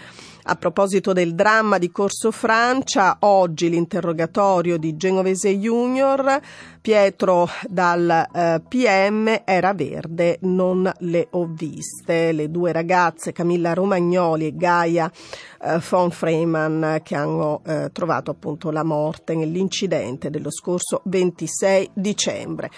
A 0.50 0.56
proposito 0.56 1.12
del 1.12 1.34
dramma 1.34 1.76
di 1.76 1.90
Corso 1.90 2.30
Francia, 2.30 3.18
oggi 3.20 3.68
l'interrogatorio 3.68 4.78
di 4.78 4.96
Genovese 4.96 5.54
Junior, 5.58 6.40
Pietro 6.80 7.46
dal 7.68 8.08
eh, 8.32 8.62
PM 8.66 9.42
era 9.44 9.74
verde, 9.74 10.38
non 10.42 10.90
le 11.00 11.28
ho 11.32 11.44
viste. 11.50 12.32
Le 12.32 12.50
due 12.50 12.72
ragazze, 12.72 13.32
Camilla 13.32 13.74
Romagnoli 13.74 14.46
e 14.46 14.56
Gaia 14.56 15.12
eh, 15.60 15.82
von 15.86 16.10
Freeman, 16.10 17.00
che 17.02 17.14
hanno 17.14 17.60
eh, 17.66 17.90
trovato 17.92 18.30
appunto 18.30 18.70
la 18.70 18.84
morte 18.84 19.34
nell'incidente 19.34 20.30
dello 20.30 20.50
scorso 20.50 21.02
26 21.04 21.90
dicembre. 21.92 22.70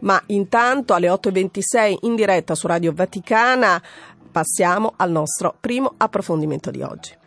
Ma 0.00 0.18
intanto 0.28 0.94
alle 0.94 1.08
8.26 1.08 1.94
in 2.00 2.14
diretta 2.14 2.54
su 2.54 2.66
Radio 2.66 2.94
Vaticana 2.94 3.82
passiamo 4.30 4.94
al 4.96 5.10
nostro 5.10 5.56
primo 5.60 5.92
approfondimento 5.96 6.70
di 6.70 6.80
oggi. 6.80 7.17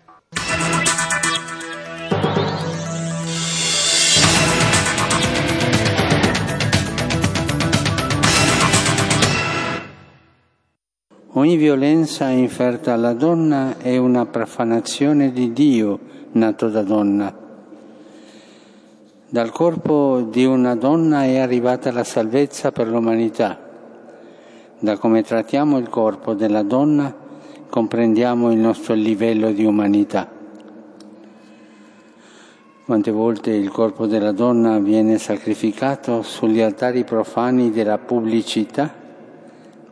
Ogni 11.33 11.55
violenza 11.55 12.27
inferta 12.27 12.91
alla 12.91 13.13
donna 13.13 13.77
è 13.77 13.95
una 13.95 14.25
profanazione 14.25 15.31
di 15.31 15.53
Dio 15.53 15.99
nato 16.33 16.67
da 16.67 16.81
donna. 16.81 17.33
Dal 19.29 19.49
corpo 19.51 20.27
di 20.29 20.43
una 20.43 20.75
donna 20.75 21.23
è 21.23 21.37
arrivata 21.37 21.91
la 21.93 22.03
salvezza 22.03 22.73
per 22.73 22.87
l'umanità. 22.89 23.57
Da 24.77 24.97
come 24.97 25.23
trattiamo 25.23 25.77
il 25.77 25.87
corpo 25.87 26.33
della 26.33 26.63
donna 26.63 27.20
comprendiamo 27.71 28.51
il 28.51 28.57
nostro 28.57 28.93
livello 28.93 29.53
di 29.53 29.63
umanità. 29.63 30.29
Quante 32.83 33.11
volte 33.11 33.51
il 33.51 33.71
corpo 33.71 34.07
della 34.07 34.33
donna 34.33 34.77
viene 34.79 35.17
sacrificato 35.17 36.21
sugli 36.21 36.59
altari 36.59 37.05
profani 37.05 37.71
della 37.71 37.97
pubblicità, 37.97 38.93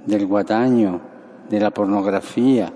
del 0.04 0.28
guadagno, 0.28 1.00
della 1.48 1.72
pornografia, 1.72 2.70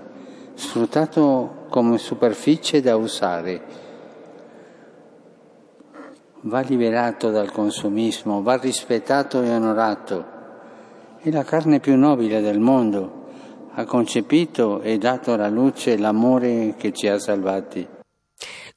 sfruttato 0.54 1.66
come 1.68 1.98
superficie 1.98 2.80
da 2.80 2.96
usare 2.96 3.82
va 6.46 6.60
liberato 6.60 7.30
dal 7.30 7.50
consumismo, 7.50 8.42
va 8.42 8.56
rispettato 8.56 9.42
e 9.42 9.50
onorato. 9.50 10.24
È 11.20 11.30
la 11.30 11.42
carne 11.42 11.80
più 11.80 11.96
nobile 11.96 12.40
del 12.40 12.58
mondo, 12.58 13.23
ha 13.74 13.84
concepito 13.84 14.80
e 14.80 14.98
dato 14.98 15.32
alla 15.32 15.48
luce 15.48 15.98
l'amore 15.98 16.74
che 16.76 16.92
ci 16.92 17.08
ha 17.08 17.18
salvati. 17.18 18.02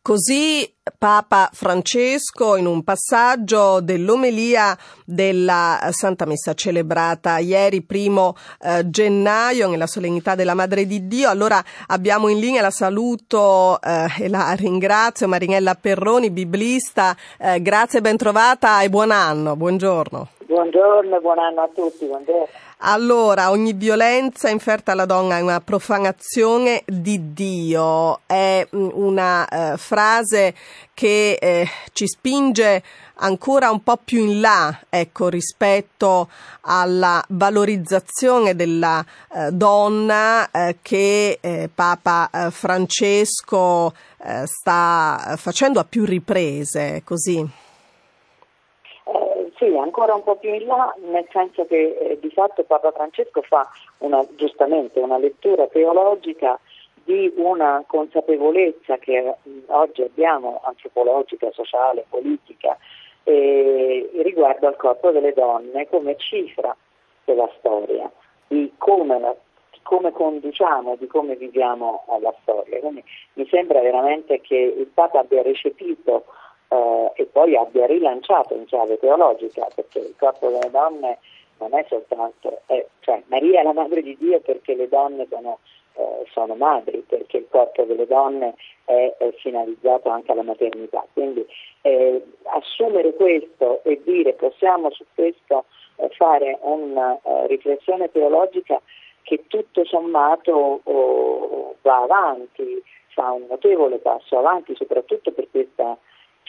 Così 0.01 0.73
Papa 0.97 1.49
Francesco 1.51 2.55
in 2.55 2.65
un 2.65 2.81
passaggio 2.81 3.81
dell'omelia 3.81 4.73
della 5.03 5.89
Santa 5.91 6.25
Messa 6.25 6.53
celebrata 6.53 7.39
ieri 7.39 7.81
primo 7.81 8.35
eh, 8.61 8.89
gennaio 8.89 9.69
nella 9.69 9.85
solennità 9.85 10.33
della 10.33 10.53
Madre 10.53 10.85
di 10.85 11.07
Dio. 11.07 11.29
Allora 11.29 11.61
abbiamo 11.87 12.29
in 12.29 12.39
linea 12.39 12.61
la 12.61 12.71
saluto 12.71 13.81
eh, 13.81 14.23
e 14.23 14.29
la 14.29 14.53
ringrazio 14.53 15.27
Marinella 15.27 15.75
Perroni, 15.75 16.31
biblista. 16.31 17.13
Eh, 17.37 17.61
grazie, 17.61 17.99
ben 17.99 18.15
trovata 18.15 18.81
e 18.83 18.89
buon 18.89 19.11
anno. 19.11 19.57
Buongiorno. 19.57 20.29
Buongiorno, 20.45 21.19
buon 21.19 21.39
anno 21.39 21.61
a 21.63 21.69
tutti. 21.75 22.05
Buongiorno. 22.05 22.47
Allora, 22.81 23.49
ogni 23.49 23.73
violenza 23.73 24.49
inferta 24.49 24.91
alla 24.91 25.07
donna 25.07 25.37
è 25.37 25.41
una 25.41 25.61
profanazione 25.61 26.83
di 26.85 27.33
Dio, 27.33 28.19
è 28.27 28.67
mm, 28.75 28.89
una 28.93 29.47
eh, 29.47 29.77
frase 29.77 30.53
che 30.93 31.39
eh, 31.41 31.67
ci 31.91 32.07
spinge 32.07 32.83
ancora 33.15 33.71
un 33.71 33.81
po' 33.81 33.97
più 33.97 34.19
in 34.19 34.41
là, 34.41 34.79
ecco, 34.89 35.27
rispetto 35.27 36.29
alla 36.61 37.23
valorizzazione 37.29 38.55
della 38.55 39.03
eh, 39.33 39.51
donna 39.51 40.47
eh, 40.51 40.77
che 40.83 41.39
eh, 41.41 41.69
Papa 41.73 42.29
eh, 42.31 42.51
Francesco 42.51 43.93
sta 44.43 45.35
facendo 45.37 45.79
a 45.79 45.85
più 45.85 46.05
riprese, 46.05 47.01
così. 47.05 47.65
Sì, 49.57 49.75
ancora 49.75 50.13
un 50.13 50.21
po' 50.21 50.35
più 50.35 50.53
in 50.53 50.67
là, 50.67 50.93
nel 51.01 51.25
senso 51.31 51.65
che 51.65 51.97
eh, 51.99 52.19
di 52.19 52.29
fatto 52.29 52.63
Papa 52.63 52.91
Francesco 52.91 53.41
fa 53.41 53.67
una, 53.99 54.23
giustamente 54.35 54.99
una 54.99 55.17
lettura 55.17 55.65
teologica 55.65 56.59
di 57.03 57.33
una 57.37 57.83
consapevolezza 57.87 58.97
che 58.97 59.35
mh, 59.41 59.59
oggi 59.67 60.03
abbiamo, 60.03 60.61
antropologica, 60.63 61.49
sociale, 61.53 62.05
politica, 62.07 62.77
eh, 63.23 64.07
riguardo 64.21 64.67
al 64.67 64.75
corpo 64.75 65.09
delle 65.09 65.33
donne 65.33 65.87
come 65.87 66.17
cifra 66.17 66.75
della 67.25 67.49
storia, 67.57 68.11
di 68.47 68.71
come, 68.77 69.19
la, 69.19 69.35
di 69.71 69.79
come 69.81 70.11
conduciamo, 70.11 70.97
di 70.97 71.07
come 71.07 71.35
viviamo 71.35 72.05
la 72.21 72.33
storia. 72.43 72.79
Quindi 72.79 73.03
mi 73.33 73.47
sembra 73.47 73.81
veramente 73.81 74.39
che 74.39 74.55
il 74.55 74.87
Papa 74.93 75.21
abbia 75.21 75.41
recepito 75.41 76.25
eh, 76.69 77.11
e 77.15 77.25
poi 77.25 77.55
abbia 77.55 77.85
rilanciato 77.85 78.53
in 78.53 78.65
chiave 78.65 78.99
teologica, 78.99 79.67
perché 79.73 79.99
il 79.99 80.15
corpo 80.17 80.49
delle 80.49 80.69
donne 80.71 81.17
non 81.59 81.73
è 81.73 81.85
soltanto, 81.87 82.61
è, 82.67 82.85
cioè 82.99 83.21
Maria 83.27 83.61
è 83.61 83.63
la 83.63 83.73
madre 83.73 84.01
di 84.01 84.15
Dio 84.17 84.39
perché 84.41 84.75
le 84.75 84.87
donne 84.87 85.27
sono, 85.29 85.59
eh, 85.95 86.25
sono 86.31 86.55
madri, 86.55 87.03
perché 87.07 87.37
il 87.37 87.47
corpo 87.49 87.83
delle 87.83 88.05
donne 88.05 88.55
è, 88.85 89.15
è 89.17 89.31
finalizzato 89.33 90.09
anche 90.09 90.31
alla 90.31 90.43
maternità. 90.43 91.05
Quindi 91.13 91.45
eh, 91.81 92.23
assumere 92.43 93.13
questo 93.13 93.81
e 93.83 94.01
dire 94.03 94.33
possiamo 94.33 94.91
su 94.91 95.05
questo 95.13 95.65
eh, 95.95 96.09
fare 96.09 96.57
una 96.61 97.17
uh, 97.21 97.47
riflessione 97.47 98.11
teologica 98.11 98.79
che 99.23 99.45
tutto 99.47 99.83
sommato 99.83 100.81
oh, 100.83 101.75
va 101.81 102.03
avanti, 102.03 102.81
fa 103.09 103.31
un 103.31 103.45
notevole 103.49 103.97
passo 103.97 104.37
avanti, 104.37 104.75
soprattutto 104.75 105.31
per 105.31 105.47
questa 105.49 105.97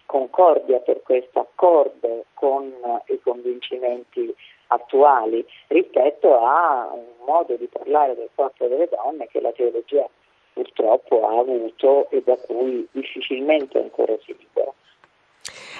concordia 0.08 0.78
per 0.78 1.02
questo 1.02 1.40
accordo 1.40 2.24
con 2.32 2.72
i 3.08 3.20
convincimenti 3.22 4.34
attuali 4.68 5.44
rispetto 5.66 6.34
a 6.34 6.90
un 6.94 7.26
modo 7.26 7.56
di 7.56 7.66
parlare 7.66 8.14
del 8.14 8.30
corpo 8.34 8.66
delle 8.66 8.88
donne 8.88 9.26
che 9.26 9.40
la 9.40 9.52
teologia 9.52 10.08
purtroppo 10.54 11.28
ha 11.28 11.38
avuto 11.38 12.08
e 12.08 12.22
da 12.24 12.36
cui 12.36 12.88
difficilmente 12.90 13.78
ancora 13.78 14.16
si 14.24 14.34
libera. 14.36 14.72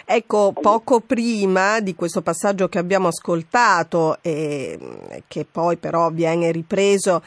Ecco, 0.05 0.53
poco 0.53 1.01
prima 1.01 1.81
di 1.81 1.95
questo 1.95 2.21
passaggio 2.21 2.69
che 2.69 2.79
abbiamo 2.79 3.09
ascoltato 3.09 4.19
e 4.21 4.79
che 5.27 5.47
poi 5.51 5.77
però 5.77 6.11
viene 6.11 6.53
ripreso 6.53 7.23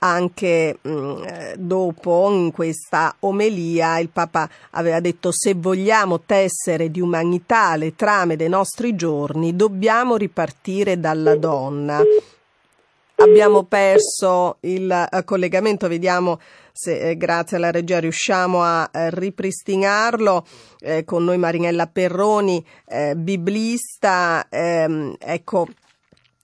anche 0.00 0.78
mh, 0.80 0.90
mm, 0.90 1.22
eh, 1.24 1.54
dopo 1.58 2.30
in 2.30 2.52
questa 2.52 3.14
omelia 3.20 3.98
il 3.98 4.08
Papa 4.08 4.48
aveva 4.70 5.00
detto 5.00 5.30
se 5.32 5.54
vogliamo 5.54 6.20
tessere 6.20 6.90
di 6.90 7.00
umanità 7.00 7.76
le 7.76 7.94
trame 7.94 8.36
dei 8.36 8.48
nostri 8.48 8.94
giorni 8.94 9.56
dobbiamo 9.56 10.16
ripartire 10.16 10.98
dalla 10.98 11.36
donna. 11.36 12.02
Abbiamo 13.16 13.64
perso 13.64 14.56
il 14.60 14.90
eh, 14.90 15.24
collegamento, 15.24 15.88
vediamo 15.88 16.40
se 16.72 17.10
eh, 17.10 17.16
grazie 17.18 17.58
alla 17.58 17.70
regia 17.70 18.00
riusciamo 18.00 18.62
a 18.62 18.88
eh, 18.90 19.10
ripristinarlo. 19.10 20.46
Eh, 20.78 21.04
con 21.04 21.24
noi 21.24 21.36
Marinella 21.36 21.86
Perroni, 21.86 22.64
eh, 22.86 23.14
biblista. 23.14 24.46
Ehm, 24.48 25.14
ecco, 25.18 25.66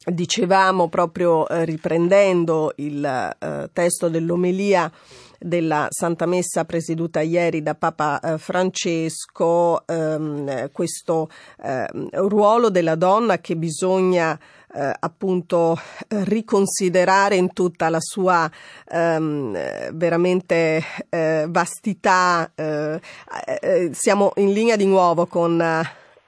dicevamo 0.06 0.88
proprio 0.88 1.48
eh, 1.48 1.64
riprendendo 1.64 2.72
il 2.76 3.04
eh, 3.04 3.70
testo 3.72 4.08
dell'omelia 4.08 4.90
della 5.38 5.88
Santa 5.90 6.26
Messa 6.26 6.64
presieduta 6.64 7.20
ieri 7.20 7.62
da 7.62 7.74
Papa 7.74 8.20
eh, 8.20 8.38
Francesco, 8.38 9.86
ehm, 9.86 10.70
questo 10.72 11.28
ehm, 11.62 12.08
ruolo 12.12 12.70
della 12.70 12.94
donna 12.94 13.38
che 13.38 13.56
bisogna 13.56 14.38
eh, 14.74 14.94
appunto 14.98 15.78
riconsiderare 16.08 17.36
in 17.36 17.52
tutta 17.52 17.88
la 17.88 18.00
sua 18.00 18.50
ehm, 18.88 19.92
veramente 19.92 20.82
eh, 21.08 21.46
vastità. 21.48 22.50
Eh, 22.54 23.00
siamo 23.92 24.32
in 24.36 24.52
linea 24.52 24.76
di 24.76 24.86
nuovo 24.86 25.26
con 25.26 25.62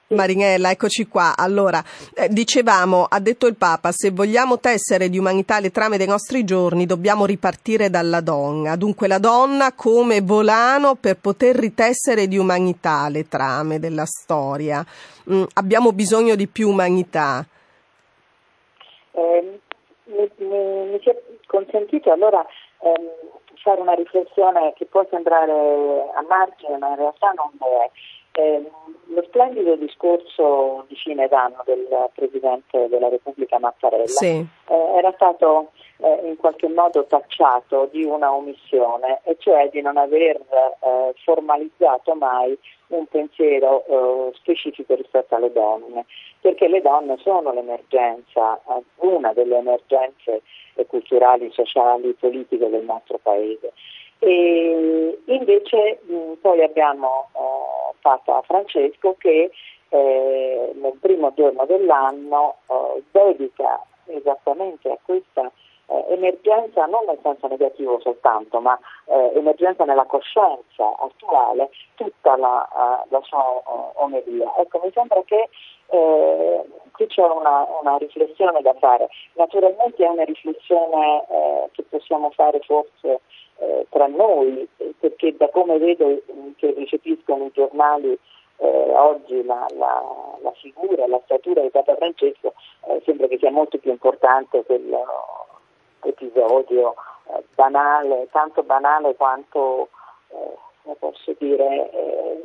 Marinella, 0.09 0.71
eccoci 0.71 1.07
qua. 1.07 1.35
Allora, 1.37 1.83
eh, 2.15 2.29
dicevamo, 2.29 3.05
ha 3.07 3.19
detto 3.19 3.45
il 3.45 3.55
Papa, 3.55 3.91
se 3.91 4.09
vogliamo 4.09 4.59
tessere 4.59 5.07
di 5.07 5.19
umanità 5.19 5.59
le 5.59 5.69
trame 5.69 5.97
dei 5.97 6.07
nostri 6.07 6.43
giorni, 6.43 6.87
dobbiamo 6.87 7.25
ripartire 7.25 7.89
dalla 7.91 8.21
donna. 8.21 8.75
Dunque 8.75 9.07
la 9.07 9.19
donna 9.19 9.73
come 9.73 10.21
volano 10.21 10.95
per 10.95 11.17
poter 11.17 11.55
ritessere 11.55 12.27
di 12.27 12.37
umanità 12.37 13.07
le 13.09 13.27
trame 13.27 13.77
della 13.77 14.05
storia. 14.05 14.83
Mm, 15.31 15.43
abbiamo 15.53 15.91
bisogno 15.91 16.33
di 16.33 16.47
più 16.47 16.69
umanità. 16.69 17.45
Eh, 19.11 19.59
mi, 20.05 20.31
mi, 20.37 20.85
mi, 20.91 20.99
si 21.03 21.09
è 21.09 21.21
consentito 21.45 22.11
allora 22.11 22.43
ehm, 22.81 23.09
fare 23.61 23.79
una 23.79 23.93
riflessione 23.93 24.73
che 24.75 24.85
può 24.85 25.05
sembrare 25.11 25.51
a 26.15 26.25
margine, 26.27 26.77
ma 26.79 26.89
in 26.89 26.95
realtà 26.95 27.31
non 27.35 27.51
lo 27.59 27.67
è. 27.83 27.91
Eh, 28.31 28.71
lo 29.09 29.23
splendido 29.23 29.75
discorso 29.75 30.85
di 30.87 30.95
fine 30.95 31.27
d'anno 31.27 31.61
del 31.65 31.87
Presidente 32.13 32.87
della 32.87 33.09
Repubblica 33.09 33.59
Mattarella 33.59 34.05
sì. 34.05 34.27
eh, 34.27 34.93
era 34.95 35.11
stato 35.15 35.71
eh, 35.97 36.27
in 36.27 36.37
qualche 36.37 36.67
modo 36.67 37.05
tacciato 37.05 37.89
di 37.91 38.03
una 38.03 38.33
omissione, 38.33 39.21
e 39.23 39.35
cioè 39.39 39.69
di 39.69 39.81
non 39.81 39.97
aver 39.97 40.37
eh, 40.37 41.13
formalizzato 41.23 42.13
mai 42.15 42.57
un 42.87 43.05
pensiero 43.07 43.85
eh, 43.85 44.31
specifico 44.35 44.95
rispetto 44.95 45.35
alle 45.35 45.51
donne, 45.51 46.05
perché 46.41 46.67
le 46.67 46.81
donne 46.81 47.17
sono 47.17 47.51
l'emergenza, 47.51 48.55
eh, 48.57 48.83
una 48.97 49.33
delle 49.33 49.57
emergenze 49.57 50.41
culturali, 50.87 51.51
sociali, 51.51 52.13
politiche 52.13 52.69
del 52.69 52.85
nostro 52.85 53.19
Paese. 53.21 53.73
E 54.19 55.19
invece 55.25 55.99
mh, 56.03 56.33
poi 56.41 56.61
abbiamo 56.61 57.29
eh, 57.33 57.93
Papa 58.01 58.41
Francesco 58.41 59.15
che 59.17 59.51
eh, 59.89 60.71
nel 60.75 60.97
primo 60.99 61.33
giorno 61.35 61.65
dell'anno 61.65 62.57
eh, 62.67 63.03
dedica 63.11 63.81
esattamente 64.05 64.91
a 64.91 64.97
questa 65.01 65.51
eh, 65.89 66.05
emergenza 66.09 66.85
non 66.85 67.05
nel 67.07 67.19
senso 67.21 67.47
negativo 67.47 67.99
soltanto, 67.99 68.59
ma 68.59 68.77
eh, 69.05 69.31
emergenza 69.35 69.85
nella 69.85 70.05
coscienza 70.05 70.95
attuale, 70.99 71.69
tutta 71.95 72.37
la, 72.37 72.67
uh, 72.71 73.11
la 73.11 73.21
sua 73.23 73.43
omelia. 73.95 74.53
Ecco, 74.57 74.81
mi 74.83 74.91
sembra 74.93 75.21
che 75.23 75.49
eh, 75.87 76.63
qui 76.91 77.07
c'è 77.07 77.23
una, 77.23 77.65
una, 77.81 77.97
riflessione 77.97 78.61
da 78.61 78.73
fare. 78.75 79.09
Naturalmente 79.33 80.05
è 80.05 80.07
una 80.07 80.23
riflessione 80.23 81.25
eh, 81.27 81.69
che 81.71 81.83
possiamo 81.89 82.29
fare 82.31 82.59
forse 82.59 83.21
eh, 83.59 83.85
tra 83.89 84.07
noi, 84.07 84.67
perché 84.99 85.35
da 85.35 85.49
come 85.49 85.77
vedo 85.77 86.21
che 86.57 86.73
recepiscono 86.73 87.45
i 87.45 87.51
giornali 87.53 88.17
eh, 88.57 88.91
oggi 88.95 89.43
la, 89.43 89.65
la, 89.77 90.03
la, 90.41 90.51
figura, 90.51 91.07
la 91.07 91.21
statura 91.23 91.61
di 91.61 91.69
Papa 91.69 91.95
Francesco 91.95 92.53
eh, 92.87 93.01
sembra 93.05 93.27
che 93.27 93.37
sia 93.37 93.51
molto 93.51 93.77
più 93.77 93.91
importante 93.91 94.63
quello 94.65 95.05
episodio 96.03 96.95
eh, 97.27 97.43
banale, 97.55 98.27
tanto 98.31 98.63
banale 98.63 99.15
quanto, 99.15 99.89
eh, 100.29 100.95
posso 100.97 101.33
dire, 101.37 101.91
eh, 101.91 102.43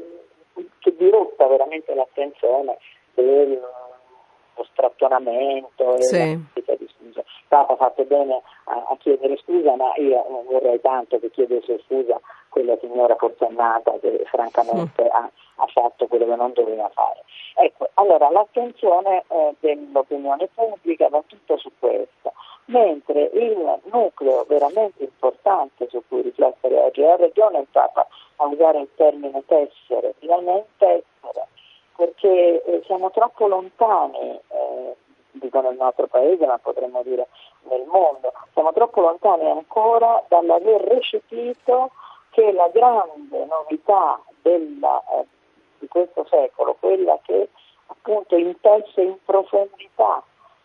che 0.78 0.96
dirotta 0.96 1.46
veramente 1.46 1.94
l'attenzione 1.94 2.78
dello 3.14 3.68
strattonamento 4.72 5.96
e 5.96 6.02
sì. 6.02 6.38
la 6.66 6.74
di 6.76 6.88
scusa. 6.96 7.24
Papa 7.54 7.74
ha 7.74 7.76
fatto 7.76 8.04
bene 8.04 8.42
a, 8.64 8.86
a, 8.88 8.96
chiedere 8.98 9.36
scusa, 9.36 9.76
ma 9.76 9.92
io 9.96 10.24
vorrei 10.50 10.80
tanto 10.80 11.20
che 11.20 11.30
chiedesse 11.30 11.80
scusa 11.86 12.20
quella 12.48 12.76
signora 12.80 13.14
forsennata 13.14 13.96
che 14.00 14.24
francamente 14.26 15.04
mm. 15.04 15.12
ha, 15.12 15.30
ha, 15.56 15.66
fatto 15.68 16.08
quello 16.08 16.26
che 16.26 16.34
non 16.34 16.52
doveva 16.52 16.90
fare. 16.92 17.22
Ecco, 17.54 17.90
allora 17.94 18.28
l'attenzione 18.30 19.22
eh, 19.28 19.54
dell'opinione 19.60 20.48
pubblica 20.52 21.08
va 21.08 21.22
tutto 21.28 21.56
su 21.56 21.70
questo 21.78 22.32
mentre 22.66 23.30
il 23.34 23.80
nucleo 23.92 24.44
veramente 24.48 25.04
importante 25.04 25.86
su 25.90 26.02
cui 26.08 26.22
riflettere 26.22 26.76
oggi 26.76 27.04
ha 27.04 27.14
ragione 27.14 27.58
il 27.58 27.66
Papa 27.70 28.08
a 28.36 28.46
usare 28.46 28.80
il 28.80 28.88
termine 28.96 29.44
tessere, 29.46 30.14
finalmente 30.18 30.66
tessere, 30.78 31.46
perché 31.94 32.64
eh, 32.64 32.82
siamo 32.86 33.12
troppo 33.12 33.46
lontani, 33.46 34.40
eh, 34.48 34.96
dico 35.34 35.60
nel 35.60 35.76
nostro 35.76 36.06
paese, 36.06 36.46
ma 36.46 36.58
potremmo 36.58 37.02
dire 37.02 37.28
nel 37.62 37.84
mondo, 37.86 38.32
siamo 38.52 38.72
troppo 38.72 39.00
lontani 39.00 39.48
ancora 39.50 40.22
dall'aver 40.28 40.80
recepito 40.82 41.90
che 42.30 42.52
la 42.52 42.68
grande 42.68 43.44
novità 43.44 44.20
della, 44.42 45.02
eh, 45.12 45.26
di 45.78 45.88
questo 45.88 46.26
secolo, 46.28 46.76
quella 46.78 47.18
che 47.22 47.48
appunto 47.86 48.36
intesse 48.36 49.02
in 49.02 49.16
profondità 49.24 50.22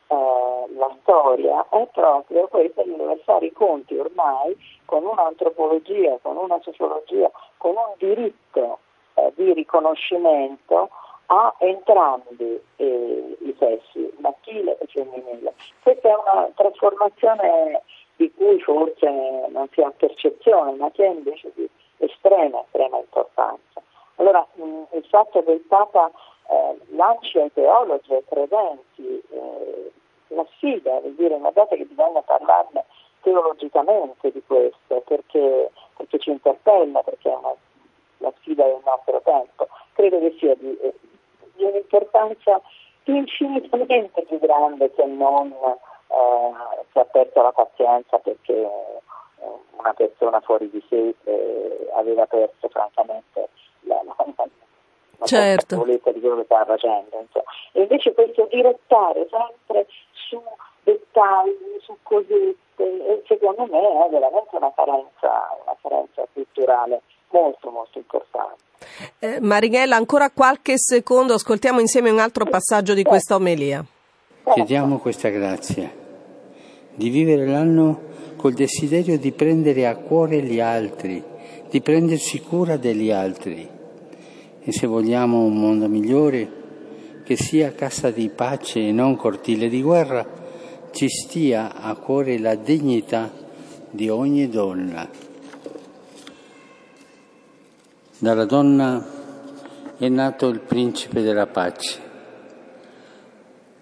eh, 0.07 0.65
la 0.75 0.95
storia 1.01 1.65
è 1.69 1.87
proprio 1.91 2.47
questa 2.47 2.83
di 2.83 2.95
dover 2.95 3.19
fare 3.19 3.47
i 3.47 3.51
conti 3.51 3.95
ormai 3.95 4.57
con 4.85 5.05
un'antropologia, 5.05 6.17
con 6.21 6.37
una 6.37 6.59
sociologia, 6.61 7.29
con 7.57 7.75
un 7.75 7.93
diritto 7.97 8.79
eh, 9.13 9.31
di 9.35 9.53
riconoscimento 9.53 10.89
a 11.31 11.53
entrambi 11.59 12.59
eh, 12.77 13.37
i 13.39 13.55
sessi, 13.59 14.11
maschile 14.17 14.77
e 14.79 14.85
femminile. 14.87 15.53
Questa 15.83 16.07
è 16.07 16.13
una 16.13 16.49
trasformazione 16.55 17.83
di 18.15 18.33
cui 18.33 18.59
forse 18.61 19.07
non 19.49 19.67
si 19.71 19.81
ha 19.81 19.91
percezione, 19.95 20.71
ma 20.73 20.89
che 20.91 21.05
è 21.05 21.09
invece 21.09 21.51
di 21.53 21.69
estrema, 21.97 22.61
estrema 22.61 22.97
importanza. 22.97 23.81
Allora 24.15 24.45
mh, 24.53 24.83
il 24.91 25.05
fatto 25.05 25.43
che 25.43 25.51
il 25.51 25.59
Papa 25.61 26.11
eh, 26.49 26.77
lanci 26.95 27.37
ai 27.37 27.53
teologi 27.53 28.13
ai 28.13 28.23
credenti 28.27 29.23
eh, 29.29 29.91
la 30.29 30.45
sfida, 30.55 30.99
vuol 30.99 31.13
dire 31.13 31.37
guardate 31.37 31.77
che 31.77 31.85
bisogna 31.85 32.21
parlarne 32.21 32.85
teologicamente 33.21 34.31
di 34.31 34.41
questo, 34.45 35.01
perché, 35.05 35.69
perché 35.95 36.17
ci 36.17 36.31
interpella, 36.31 37.03
perché 37.03 37.29
è 37.29 37.35
una, 37.35 37.53
la 38.17 38.33
sfida 38.39 38.65
del 38.65 38.81
nostro 38.83 39.21
tempo. 39.23 39.67
Credo 39.93 40.19
che 40.19 40.35
sia 40.39 40.55
di, 40.55 40.77
di 41.59 41.65
un'importanza 41.65 42.61
infinitamente 43.03 44.21
più 44.23 44.39
grande 44.39 44.91
se 44.95 45.05
non 45.05 45.51
eh, 45.51 46.53
si 46.91 46.99
ha 46.99 47.05
perso 47.05 47.41
la 47.41 47.51
pazienza 47.51 48.17
perché 48.17 48.53
eh, 48.53 49.01
una 49.77 49.93
persona 49.93 50.39
fuori 50.41 50.69
di 50.69 50.83
sé 50.89 51.15
eh, 51.23 51.89
aveva 51.93 52.25
perso 52.25 52.67
francamente 52.69 53.49
la, 53.81 54.01
la, 54.03 54.15
la 55.17 55.25
certo. 55.25 55.83
di 55.83 55.99
quello 55.99 56.37
che 56.37 56.43
stava 56.45 56.65
facendo. 56.65 57.27
E 57.73 57.81
invece 57.81 58.13
questo 58.13 58.47
direttare 58.51 59.27
sempre 59.29 59.87
su 60.11 60.41
dettagli, 60.83 61.79
su 61.81 61.95
cosette, 62.03 63.23
secondo 63.27 63.65
me 63.65 64.05
è 64.05 64.09
veramente 64.09 64.55
una 64.55 64.71
carenza, 64.73 65.57
una 65.63 65.75
carenza 65.81 66.25
culturale 66.33 67.01
molto 67.31 67.69
molto 67.69 67.97
importante. 67.97 68.67
Eh, 69.19 69.39
Marighella, 69.39 69.95
ancora 69.95 70.29
qualche 70.29 70.77
secondo, 70.77 71.33
ascoltiamo 71.33 71.79
insieme 71.79 72.09
un 72.09 72.19
altro 72.19 72.45
passaggio 72.45 72.93
di 72.93 73.03
questa 73.03 73.35
omelia. 73.35 73.83
Chiediamo 74.53 74.99
questa 74.99 75.29
grazia, 75.29 75.91
di 76.95 77.09
vivere 77.09 77.45
l'anno 77.45 78.07
col 78.35 78.53
desiderio 78.53 79.19
di 79.19 79.31
prendere 79.31 79.85
a 79.85 79.95
cuore 79.95 80.41
gli 80.41 80.59
altri, 80.59 81.21
di 81.69 81.81
prendersi 81.81 82.41
cura 82.41 82.77
degli 82.77 83.11
altri. 83.11 83.67
E 84.61 84.71
se 84.71 84.87
vogliamo 84.87 85.43
un 85.43 85.59
mondo 85.59 85.87
migliore, 85.87 86.57
che 87.23 87.35
sia 87.35 87.73
casa 87.73 88.09
di 88.09 88.29
pace 88.29 88.79
e 88.79 88.91
non 88.91 89.15
cortile 89.15 89.69
di 89.69 89.81
guerra, 89.81 90.25
ci 90.91 91.07
stia 91.09 91.75
a 91.75 91.93
cuore 91.95 92.39
la 92.39 92.55
dignità 92.55 93.31
di 93.91 94.09
ogni 94.09 94.49
donna. 94.49 95.28
Dalla 98.21 98.43
donna 98.43 99.01
è 99.97 100.09
nato 100.09 100.49
il 100.49 100.59
principe 100.59 101.21
della 101.21 101.47
pace. 101.47 102.01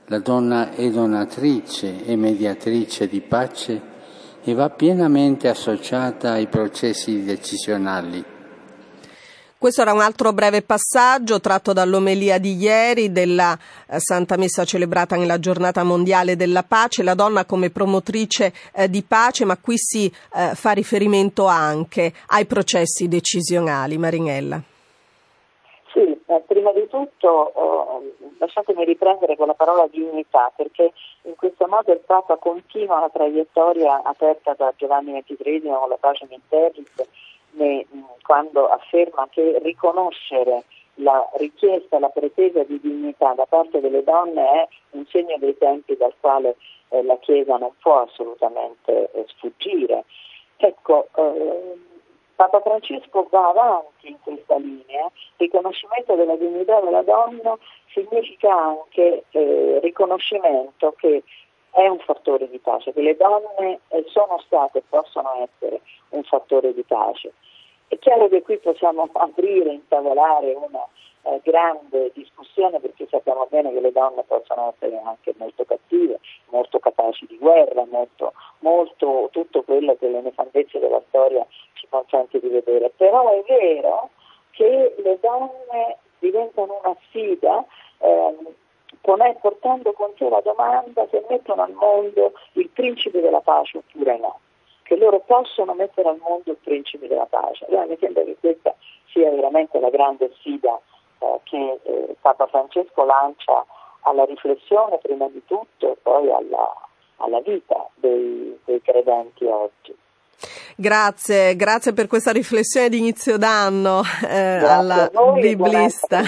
La 0.06 0.20
donna 0.20 0.74
è 0.74 0.88
donatrice 0.92 2.06
e 2.06 2.16
mediatrice 2.16 3.08
di 3.08 3.22
pace 3.22 3.82
e 4.44 4.54
va 4.54 4.70
pienamente 4.70 5.48
associata 5.48 6.34
ai 6.34 6.46
processi 6.46 7.24
decisionali 7.24 8.24
questo 9.58 9.82
era 9.82 9.94
un 9.94 10.02
altro 10.02 10.34
breve 10.34 10.62
passaggio 10.62 11.40
tratto 11.40 11.74
dall'omelia 11.74 12.38
di 12.38 12.56
ieri 12.56 13.12
della 13.12 13.58
eh, 13.88 14.00
Santa 14.00 14.38
Messa 14.38 14.66
celebrata 14.66 15.16
nella 15.16 15.40
giornata 15.40 15.84
mondiale 15.84 16.36
della 16.36 16.64
pace, 16.64 17.02
la 17.02 17.16
donna 17.16 17.46
come 17.46 17.72
promotrice 17.72 18.54
eh, 18.74 18.88
di 18.88 19.04
pace, 19.04 19.46
ma 19.46 19.58
qui 19.58 19.78
si 19.78 20.06
eh, 20.06 20.54
fa 20.54 20.72
riferimento 20.72 21.48
anche 21.48 22.14
ai 22.28 22.46
processi 22.46 23.08
decisionali. 23.08 23.98
Marinella. 23.98 24.62
Sì, 25.92 26.00
eh, 26.00 26.44
prima 26.46 26.72
di 26.74 26.88
tutto 26.88 27.52
lasciatemi 28.38 28.86
riprendere 28.86 29.36
con 29.36 29.48
la 29.48 29.54
parola 29.54 29.88
dignità, 29.88 30.52
perché 30.56 30.92
in 31.24 31.36
questo 31.36 31.68
modo 31.68 31.92
il 31.92 32.02
Papa 32.06 32.38
continua 32.38 33.00
la 33.00 33.10
traiettoria 33.10 34.02
aperta 34.04 34.54
da 34.56 34.72
Giovanni 34.76 35.20
XXIII 35.26 35.62
con 35.62 35.90
la 35.90 35.98
pace 36.00 36.28
in 36.30 36.40
terris 37.58 37.88
quando 38.28 38.68
afferma 38.68 39.28
che 39.32 39.60
riconoscere 39.64 40.66
la 40.96 41.26
richiesta, 41.36 42.00
la 42.00 42.10
pretesa 42.10 42.64
di 42.64 42.80
dignità 42.80 43.34
da 43.34 43.46
parte 43.46 43.80
delle 43.80 44.04
donne 44.04 44.42
è 44.42 44.68
un 44.92 45.06
segno 45.06 45.38
dei 45.38 45.58
tempi 45.58 45.96
dal 45.96 46.14
quale 46.20 46.58
eh, 46.90 47.04
la 47.04 47.18
Chiesa 47.20 47.58
non 47.58 47.72
può 47.80 48.02
assolutamente 48.02 49.10
eh, 49.12 49.26
sfuggire. 49.28 50.04
Ecco, 50.58 51.08
eh, 51.16 51.78
Papa 52.36 52.60
Francesco 52.62 53.28
va 53.32 53.50
avanti 53.50 54.10
in 54.10 54.18
questa 54.22 54.58
linea, 54.58 55.10
riconoscimento 55.38 56.16
della 56.16 56.36
dignità 56.36 56.82
della 56.82 57.04
donna 57.04 57.58
significa 57.92 58.54
anche 58.54 59.24
eh, 59.32 59.80
riconoscimento 59.82 60.94
che 60.98 61.24
è 61.78 61.88
un 61.88 62.00
fattore 62.00 62.50
di 62.50 62.58
pace, 62.58 62.92
che 62.92 63.02
le 63.02 63.16
donne 63.16 63.82
eh, 63.90 64.04
sono 64.08 64.40
state 64.40 64.80
e 64.80 64.84
possono 64.90 65.48
essere 65.48 65.82
un 66.10 66.24
fattore 66.24 66.74
di 66.74 66.82
pace. 66.82 67.34
È 67.88 68.00
chiaro 68.00 68.28
che 68.30 68.42
qui 68.42 68.58
possiamo 68.58 69.08
aprire, 69.14 69.74
intavolare 69.74 70.54
una 70.56 70.84
eh, 71.22 71.40
grande 71.44 72.12
discussione 72.16 72.80
perché 72.80 73.06
sappiamo 73.08 73.46
bene 73.52 73.72
che 73.72 73.80
le 73.80 73.92
donne 73.92 74.24
possono 74.24 74.74
essere 74.74 75.00
anche 75.06 75.36
molto 75.38 75.66
cattive, 75.66 76.20
molto 76.50 76.80
capaci 76.80 77.28
di 77.28 77.38
guerra, 77.38 77.86
molto, 77.86 78.34
molto 78.62 79.30
tutto 79.32 79.62
quello 79.62 79.96
che 79.98 80.08
le 80.10 80.22
nefandezze 80.22 80.80
della 80.80 81.04
storia 81.10 81.46
ci 81.74 81.86
consente 81.90 82.40
di 82.40 82.48
vedere. 82.48 82.92
Però 82.98 83.30
è 83.30 83.44
vero 83.48 84.10
che 84.50 84.96
le 84.98 85.20
donne 85.22 85.98
diventano 86.18 86.80
una 86.84 86.96
sfida 87.04 87.64
eh, 88.00 88.36
portando 89.40 89.94
con 89.94 90.12
sé 90.18 90.30
la 90.30 90.42
domanda 90.42 91.08
se 91.10 91.24
mettono 91.30 91.64
al 91.64 91.72
mondo 91.74 92.34
il 92.54 92.70
principe 92.70 93.22
della 93.22 93.42
pace 93.42 93.78
oppure 93.78 94.18
no 94.18 94.40
che 94.88 94.96
loro 94.96 95.20
possono 95.20 95.74
mettere 95.74 96.08
al 96.08 96.20
mondo 96.22 96.52
il 96.52 96.58
principe 96.64 97.08
della 97.10 97.26
pace. 97.26 97.66
Allora 97.66 97.86
mi 97.88 97.98
sembra 98.00 98.24
che 98.24 98.38
questa 98.40 98.74
sia 99.12 99.30
veramente 99.30 99.80
la 99.82 99.90
grande 99.90 100.32
sfida 100.36 100.80
eh, 101.20 101.40
che 101.44 101.80
eh, 101.84 102.16
Papa 102.22 102.48
Francesco 102.48 103.04
lancia 103.04 103.66
alla 104.02 104.24
riflessione 104.24 104.98
prima 105.00 105.28
di 105.28 105.44
tutto 105.46 105.92
e 105.92 105.98
poi 106.02 106.32
alla, 106.32 106.74
alla 107.18 107.42
vita 107.42 107.90
dei, 107.96 108.58
dei 108.64 108.82
credenti 108.82 109.44
oggi. 109.44 109.94
Grazie, 110.76 111.56
grazie 111.56 111.94
per 111.94 112.08
questa 112.08 112.32
riflessione 112.32 112.90
di 112.90 113.00
inizio 113.00 113.38
d'anno 113.38 114.04
eh, 114.28 114.58
alla 114.58 115.10
voi, 115.12 115.42
biblista 115.42 116.22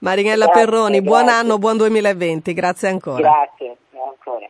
Marinella 0.00 0.46
grazie, 0.46 0.64
Perroni. 0.64 1.00
Grazie. 1.00 1.08
Buon 1.08 1.28
anno, 1.28 1.58
buon 1.58 1.76
2020, 1.76 2.52
grazie 2.54 2.88
ancora. 2.88 3.20
Grazie, 3.20 3.76
ancora. 3.92 4.48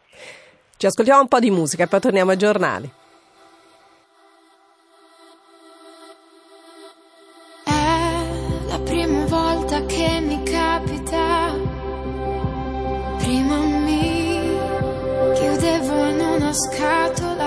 Ci 0.77 0.87
ascoltiamo 0.87 1.21
un 1.21 1.29
po' 1.29 1.41
di 1.41 1.51
musica 1.51 1.85
e 1.85 1.87
poi 1.87 2.01
torniamo 2.01 2.31
ai 2.31 2.37
giornali. 2.37 2.91
scatola, 16.55 17.44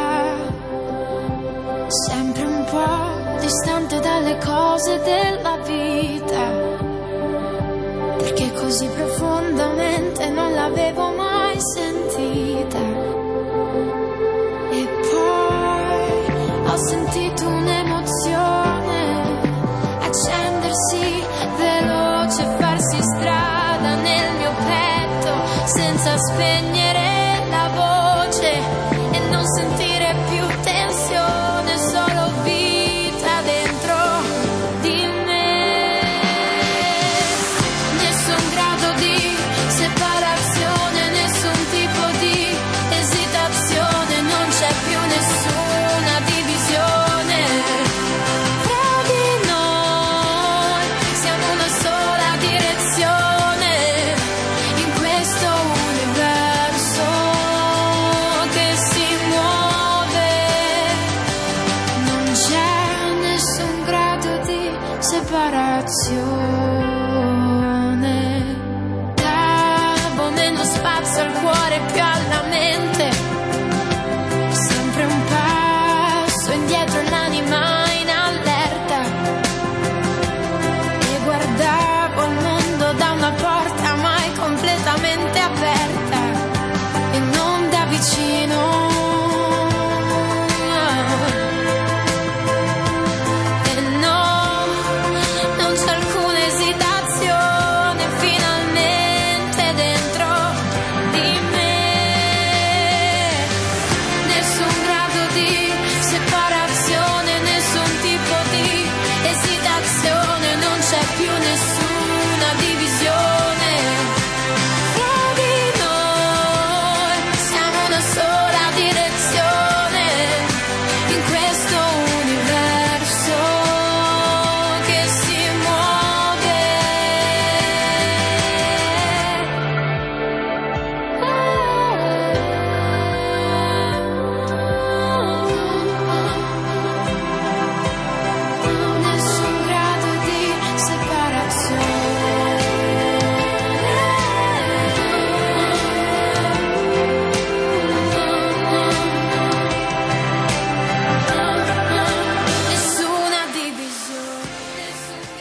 sempre 1.87 2.43
un 2.45 2.63
po' 2.65 3.39
distante 3.39 3.99
dalle 3.99 4.37
cose 4.37 4.99
della 4.99 5.57
vita, 5.65 6.45
perché 8.17 8.51
così 8.53 8.87
profondamente 8.87 10.29
non 10.29 10.53
l'avevo 10.53 11.11
mai 11.11 11.57
sentita. 11.59 13.26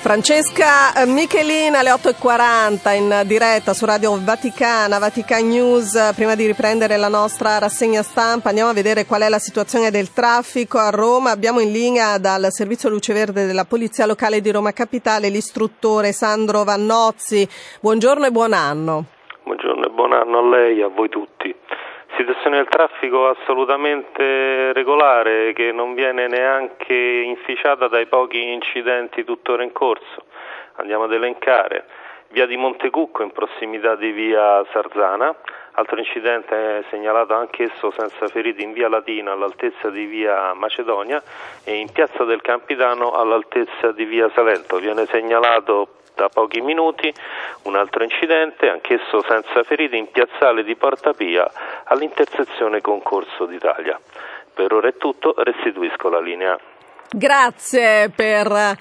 Francesca 0.07 0.95
eh, 0.95 1.05
Michelin 1.05 1.75
alle 1.75 1.91
8.40 1.91 2.95
in 2.95 3.27
diretta 3.27 3.75
su 3.75 3.85
Radio 3.87 4.17
Vaticana, 4.23 5.01
Vatican 5.01 5.49
News. 5.49 6.13
Prima 6.15 6.37
di 6.37 6.47
riprendere 6.47 6.97
la 6.97 7.09
nostra 7.09 7.59
rassegna 7.59 8.03
stampa 8.03 8.51
andiamo 8.51 8.71
a 8.71 8.73
vedere 8.73 9.05
qual 9.05 9.23
è 9.23 9.29
la 9.29 9.41
situazione 9.41 9.91
del 9.91 10.13
traffico 10.13 10.79
a 10.79 10.91
Roma. 10.91 11.33
Abbiamo 11.33 11.59
in 11.59 11.73
linea 11.73 12.19
dal 12.19 12.53
servizio 12.53 12.89
luce 12.89 13.15
verde 13.15 13.47
della 13.47 13.65
Polizia 13.65 14.07
Locale 14.07 14.41
di 14.41 14.53
Roma 14.53 14.71
Capitale 14.71 15.29
l'istruttore 15.29 16.13
Sandro 16.13 16.63
Vannozzi. 16.63 17.45
Buongiorno 17.81 18.27
e 18.27 18.31
buon 18.31 18.53
anno. 18.53 19.07
Buongiorno 19.43 19.87
e 19.87 19.91
buon 19.91 20.13
anno 20.13 20.39
a 20.39 20.49
lei 20.49 20.79
e 20.79 20.85
a 20.85 20.89
voi 20.89 21.09
tutti. 21.09 21.53
Situazione 22.17 22.57
del 22.57 22.69
traffico 22.69 23.29
assolutamente 23.29 24.73
regolare 24.73 25.53
che 25.53 25.71
non 25.71 25.93
viene 25.93 26.27
neanche 26.29 26.95
inficiata 26.95 27.89
dai 27.89 28.07
pochi 28.07 28.53
incidenti 28.53 29.23
tuttora 29.23 29.63
in 29.63 29.73
corso. 29.73 30.25
Andiamo 30.77 31.05
ad 31.05 31.13
elencare. 31.13 31.85
Via 32.37 32.45
di 32.45 32.59
Montecucco 32.59 33.23
in 33.23 33.33
prossimità 33.33 33.95
di 33.95 34.11
via 34.11 34.63
Sarzana, 34.71 35.35
altro 35.73 35.99
incidente 35.99 36.85
segnalato 36.91 37.33
anch'esso 37.33 37.91
senza 37.97 38.29
feriti 38.29 38.63
in 38.63 38.75
via 38.75 38.91
Latina 38.91 39.33
all'altezza 39.33 39.89
di 39.89 40.05
via 40.05 40.53
Macedonia 40.53 41.23
e 41.65 41.77
in 41.77 41.91
piazza 41.91 42.25
del 42.25 42.43
Campitano 42.43 43.13
all'altezza 43.13 43.91
di 43.93 44.05
via 44.05 44.29
Salento. 44.35 44.77
Viene 44.77 45.07
segnalato 45.07 46.01
da 46.15 46.29
pochi 46.29 46.61
minuti 46.61 47.11
un 47.63 47.75
altro 47.75 48.05
incidente, 48.05 48.69
anch'esso 48.69 49.23
senza 49.23 49.63
feriti, 49.63 49.97
in 49.97 50.11
piazzale 50.11 50.63
di 50.63 50.77
Porta 50.77 51.15
Pia 51.15 51.51
all'intersezione 51.85 52.83
Concorso 52.83 53.47
d'Italia. 53.47 53.99
Per 54.53 54.75
ora 54.75 54.89
è 54.89 54.97
tutto, 54.99 55.33
restituisco 55.39 56.11
la 56.11 56.21
linea. 56.21 56.59
Grazie 57.09 58.11
per 58.11 58.77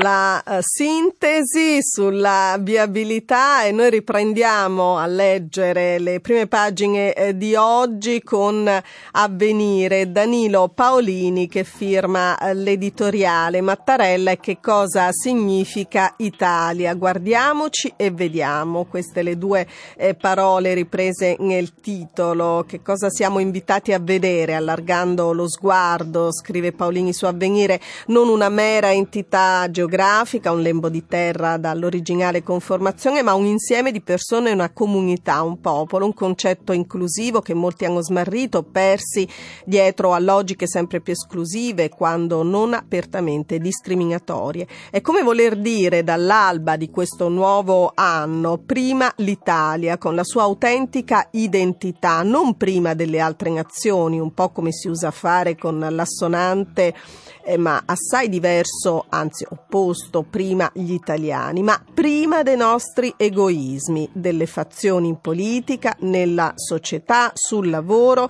la 0.00 0.42
uh, 0.44 0.58
sintesi 0.60 1.78
sulla 1.80 2.56
viabilità 2.60 3.64
e 3.64 3.72
noi 3.72 3.88
riprendiamo 3.88 4.98
a 4.98 5.06
leggere 5.06 5.98
le 5.98 6.20
prime 6.20 6.46
pagine 6.46 7.14
eh, 7.14 7.36
di 7.36 7.54
oggi 7.54 8.22
con 8.22 8.68
Avvenire 9.12 10.12
Danilo 10.12 10.68
Paolini 10.68 11.48
che 11.48 11.64
firma 11.64 12.36
eh, 12.36 12.52
l'editoriale 12.52 13.60
Mattarella 13.62 14.32
e 14.32 14.40
che 14.40 14.58
cosa 14.60 15.08
significa 15.10 16.14
Italia. 16.18 16.94
Guardiamoci 16.94 17.92
e 17.96 18.10
vediamo 18.10 18.84
queste 18.84 19.22
le 19.22 19.38
due 19.38 19.66
eh, 19.96 20.14
parole 20.14 20.74
riprese 20.74 21.36
nel 21.38 21.74
titolo. 21.80 22.64
Che 22.68 22.82
cosa 22.82 23.08
siamo 23.08 23.38
invitati 23.38 23.92
a 23.92 23.98
vedere 23.98 24.54
allargando 24.54 25.32
lo 25.32 25.48
sguardo, 25.48 26.30
scrive 26.32 26.72
Paolini 26.72 27.12
su 27.12 27.24
Avvenire, 27.24 27.67
non 28.06 28.28
una 28.28 28.48
mera 28.48 28.92
entità 28.92 29.70
geografica, 29.70 30.52
un 30.52 30.62
lembo 30.62 30.88
di 30.88 31.06
terra 31.06 31.56
dall'originale 31.56 32.42
conformazione, 32.42 33.22
ma 33.22 33.34
un 33.34 33.46
insieme 33.46 33.92
di 33.92 34.00
persone, 34.00 34.52
una 34.52 34.70
comunità, 34.70 35.42
un 35.42 35.60
popolo, 35.60 36.04
un 36.04 36.14
concetto 36.14 36.72
inclusivo 36.72 37.40
che 37.40 37.54
molti 37.54 37.84
hanno 37.84 38.02
smarrito, 38.02 38.62
persi 38.62 39.28
dietro 39.64 40.12
a 40.12 40.18
logiche 40.18 40.66
sempre 40.66 41.00
più 41.00 41.12
esclusive, 41.12 41.88
quando 41.88 42.42
non 42.42 42.74
apertamente 42.74 43.58
discriminatorie. 43.58 44.66
È 44.90 45.00
come 45.00 45.22
voler 45.22 45.56
dire 45.56 46.04
dall'alba 46.04 46.76
di 46.76 46.90
questo 46.90 47.28
nuovo 47.28 47.92
anno, 47.94 48.58
prima 48.58 49.12
l'Italia, 49.16 49.98
con 49.98 50.14
la 50.14 50.24
sua 50.24 50.42
autentica 50.42 51.28
identità, 51.32 52.22
non 52.22 52.56
prima 52.56 52.94
delle 52.94 53.20
altre 53.20 53.50
nazioni, 53.50 54.18
un 54.18 54.32
po' 54.32 54.50
come 54.50 54.72
si 54.72 54.88
usa 54.88 55.08
a 55.08 55.12
fare 55.12 55.56
con 55.56 55.78
l'assonante 55.78 56.94
eh, 57.48 57.56
ma 57.56 57.82
assai 57.86 58.28
diverso, 58.28 59.06
anzi 59.08 59.46
opposto, 59.48 60.22
prima 60.22 60.70
gli 60.74 60.92
italiani, 60.92 61.62
ma 61.62 61.82
prima 61.94 62.42
dei 62.42 62.58
nostri 62.58 63.14
egoismi, 63.16 64.06
delle 64.12 64.44
fazioni 64.44 65.08
in 65.08 65.18
politica, 65.18 65.96
nella 66.00 66.52
società, 66.56 67.30
sul 67.32 67.70
lavoro, 67.70 68.28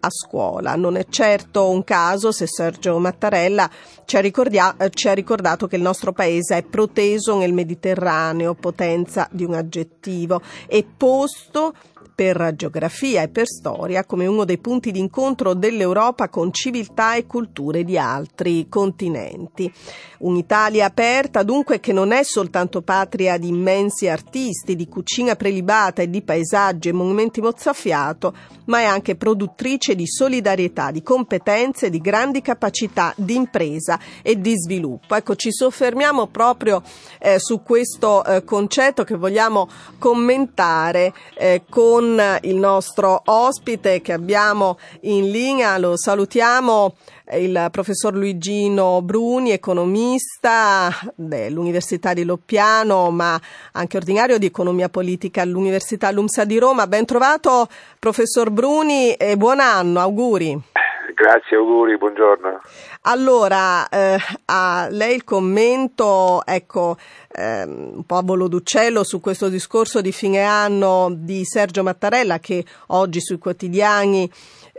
a 0.00 0.08
scuola. 0.08 0.76
Non 0.76 0.96
è 0.96 1.04
certo 1.08 1.68
un 1.68 1.82
caso 1.82 2.30
se 2.30 2.46
Sergio 2.46 2.96
Mattarella 2.98 3.68
ci 4.04 4.16
ha, 4.16 4.20
ricordia- 4.20 4.76
ci 4.90 5.08
ha 5.08 5.14
ricordato 5.14 5.66
che 5.66 5.74
il 5.74 5.82
nostro 5.82 6.12
paese 6.12 6.58
è 6.58 6.62
proteso 6.62 7.36
nel 7.36 7.52
Mediterraneo, 7.52 8.54
potenza 8.54 9.28
di 9.32 9.44
un 9.44 9.54
aggettivo, 9.54 10.40
e 10.68 10.86
posto 10.96 11.74
per 12.20 12.52
geografia 12.54 13.22
e 13.22 13.28
per 13.28 13.46
storia 13.46 14.04
come 14.04 14.26
uno 14.26 14.44
dei 14.44 14.58
punti 14.58 14.90
d'incontro 14.90 15.54
dell'Europa 15.54 16.28
con 16.28 16.52
civiltà 16.52 17.14
e 17.14 17.24
culture 17.24 17.82
di 17.82 17.96
altri 17.96 18.68
continenti. 18.68 19.72
Un'Italia 20.18 20.84
aperta 20.84 21.42
dunque 21.42 21.80
che 21.80 21.94
non 21.94 22.12
è 22.12 22.22
soltanto 22.22 22.82
patria 22.82 23.38
di 23.38 23.48
immensi 23.48 24.06
artisti, 24.06 24.76
di 24.76 24.86
cucina 24.86 25.34
prelibata 25.34 26.02
e 26.02 26.10
di 26.10 26.20
paesaggi 26.20 26.90
e 26.90 26.92
monumenti 26.92 27.40
mozzafiato, 27.40 28.34
ma 28.66 28.80
è 28.80 28.84
anche 28.84 29.16
produttrice 29.16 29.94
di 29.94 30.06
solidarietà, 30.06 30.90
di 30.90 31.02
competenze, 31.02 31.88
di 31.88 32.02
grandi 32.02 32.42
capacità 32.42 33.14
di 33.16 33.34
impresa 33.34 33.98
e 34.20 34.38
di 34.38 34.52
sviluppo. 34.58 35.14
Ecco, 35.14 35.36
ci 35.36 35.50
soffermiamo 35.50 36.26
proprio 36.26 36.82
eh, 37.18 37.38
su 37.38 37.62
questo 37.62 38.22
eh, 38.22 38.44
concetto 38.44 39.04
che 39.04 39.16
vogliamo 39.16 39.66
commentare 39.98 41.14
eh, 41.38 41.62
con 41.66 42.09
il 42.42 42.56
nostro 42.56 43.22
ospite 43.26 44.00
che 44.00 44.12
abbiamo 44.12 44.78
in 45.02 45.30
linea. 45.30 45.76
Lo 45.78 45.96
salutiamo 45.96 46.94
il 47.32 47.68
professor 47.70 48.14
Luigino 48.14 49.02
Bruni, 49.02 49.50
economista 49.50 50.90
dell'Università 51.14 52.12
di 52.12 52.24
Loppiano, 52.24 53.10
ma 53.10 53.40
anche 53.72 53.96
ordinario 53.96 54.38
di 54.38 54.46
economia 54.46 54.88
politica 54.88 55.42
all'Università 55.42 56.10
LUMSA 56.10 56.44
di 56.44 56.58
Roma. 56.58 56.86
Ben 56.86 57.04
trovato, 57.04 57.68
professor 57.98 58.50
Bruni, 58.50 59.12
e 59.12 59.36
buon 59.36 59.60
anno, 59.60 60.00
auguri. 60.00 60.60
Grazie, 61.20 61.58
auguri, 61.58 61.98
buongiorno. 61.98 62.62
Allora, 63.02 63.86
eh, 63.90 64.16
a 64.46 64.88
lei 64.90 65.16
il 65.16 65.24
commento, 65.24 66.42
ecco, 66.46 66.96
ehm, 67.28 67.90
un 67.96 68.04
po' 68.06 68.16
a 68.16 68.22
volo 68.22 68.48
d'uccello 68.48 69.04
su 69.04 69.20
questo 69.20 69.50
discorso 69.50 70.00
di 70.00 70.12
fine 70.12 70.40
anno 70.44 71.10
di 71.14 71.44
Sergio 71.44 71.82
Mattarella 71.82 72.38
che 72.38 72.64
oggi 72.86 73.20
sui 73.20 73.36
quotidiani 73.36 74.30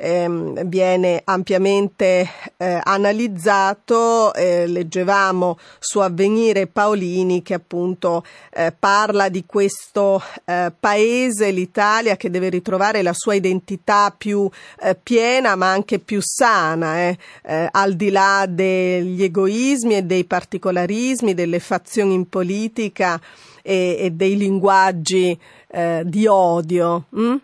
ehm, 0.01 0.65
viene 0.65 1.21
ampiamente 1.23 2.27
eh, 2.57 2.79
analizzato. 2.83 4.33
Eh, 4.33 4.65
leggevamo 4.65 5.57
su 5.79 5.99
Avvenire 5.99 6.67
Paolini 6.67 7.43
che 7.43 7.53
appunto 7.53 8.25
eh, 8.51 8.73
parla 8.77 9.29
di 9.29 9.45
questo 9.45 10.21
eh, 10.45 10.71
paese, 10.77 11.51
l'Italia, 11.51 12.17
che 12.17 12.31
deve 12.31 12.49
ritrovare 12.49 13.03
la 13.03 13.13
sua 13.13 13.35
identità 13.35 14.13
più 14.15 14.49
eh, 14.81 14.95
piena 15.01 15.55
ma 15.55 15.71
anche 15.71 15.99
più 15.99 16.19
sana, 16.21 16.99
eh, 16.99 17.17
al 17.69 17.93
di 17.93 18.09
là 18.09 18.45
degli 18.49 19.23
egoismi 19.23 19.95
e 19.95 20.03
dei 20.03 20.25
particolarismi, 20.25 21.33
delle 21.33 21.59
fazioni 21.59 22.15
in 22.15 22.27
politica 22.27 23.21
e, 23.61 23.97
e 23.99 24.11
dei 24.11 24.35
linguaggi 24.35 25.39
di 26.03 26.27
odio. 26.27 27.05
Mm? 27.15 27.35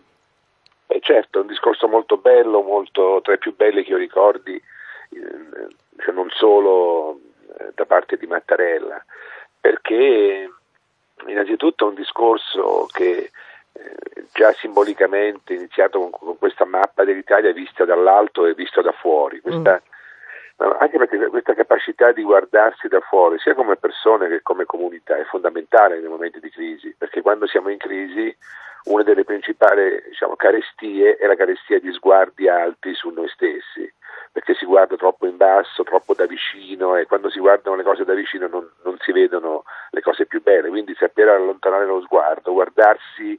Beh, 0.88 1.00
certo, 1.02 1.38
è 1.38 1.40
un 1.42 1.48
discorso 1.48 1.86
molto 1.86 2.16
bello, 2.16 2.62
molto, 2.62 3.20
tra 3.22 3.34
i 3.34 3.38
più 3.38 3.54
belli 3.54 3.84
che 3.84 3.90
io 3.90 3.98
ricordi, 3.98 4.54
eh, 4.54 5.66
cioè 5.98 6.14
non 6.14 6.30
solo 6.30 7.20
eh, 7.58 7.72
da 7.74 7.84
parte 7.84 8.16
di 8.16 8.26
Mattarella, 8.26 9.04
perché 9.60 10.50
innanzitutto 11.26 11.84
è 11.84 11.88
un 11.90 11.94
discorso 11.94 12.86
che 12.90 13.30
eh, 13.72 14.24
già 14.32 14.50
simbolicamente 14.54 15.52
iniziato 15.52 15.98
con, 15.98 16.10
con, 16.10 16.38
questa 16.38 16.64
mappa 16.64 17.04
dell'Italia 17.04 17.52
vista 17.52 17.84
dall'alto 17.84 18.46
e 18.46 18.54
vista 18.54 18.80
da 18.80 18.92
fuori. 18.92 19.40
Questa, 19.40 19.82
mm. 19.82 19.96
Anche 20.80 20.96
perché 20.96 21.18
questa 21.26 21.54
capacità 21.54 22.12
di 22.12 22.22
guardarsi 22.22 22.88
da 22.88 22.98
fuori, 23.00 23.38
sia 23.38 23.54
come 23.54 23.76
persone 23.76 24.26
che 24.26 24.42
come 24.42 24.64
comunità, 24.64 25.16
è 25.16 25.24
fondamentale 25.24 26.00
nei 26.00 26.08
momenti 26.08 26.40
di 26.40 26.50
crisi, 26.50 26.94
perché 26.98 27.20
quando 27.20 27.46
siamo 27.46 27.68
in 27.68 27.78
crisi 27.78 28.34
una 28.84 29.02
delle 29.02 29.24
principali 29.24 30.02
diciamo, 30.08 30.36
carestie 30.36 31.16
è 31.16 31.26
la 31.26 31.36
carestia 31.36 31.78
di 31.78 31.92
sguardi 31.92 32.48
alti 32.48 32.94
su 32.94 33.10
noi 33.10 33.28
stessi, 33.28 33.92
perché 34.32 34.54
si 34.54 34.64
guarda 34.64 34.96
troppo 34.96 35.26
in 35.26 35.36
basso, 35.36 35.82
troppo 35.82 36.14
da 36.14 36.26
vicino 36.26 36.96
e 36.96 37.06
quando 37.06 37.28
si 37.30 37.38
guardano 37.38 37.76
le 37.76 37.82
cose 37.82 38.04
da 38.04 38.14
vicino 38.14 38.46
non, 38.46 38.68
non 38.84 38.96
si 39.00 39.12
vedono 39.12 39.64
le 39.90 40.00
cose 40.00 40.26
più 40.26 40.42
belle, 40.42 40.68
quindi 40.68 40.94
sapere 40.94 41.30
allontanare 41.30 41.86
lo 41.86 42.00
sguardo, 42.02 42.52
guardarsi 42.52 43.38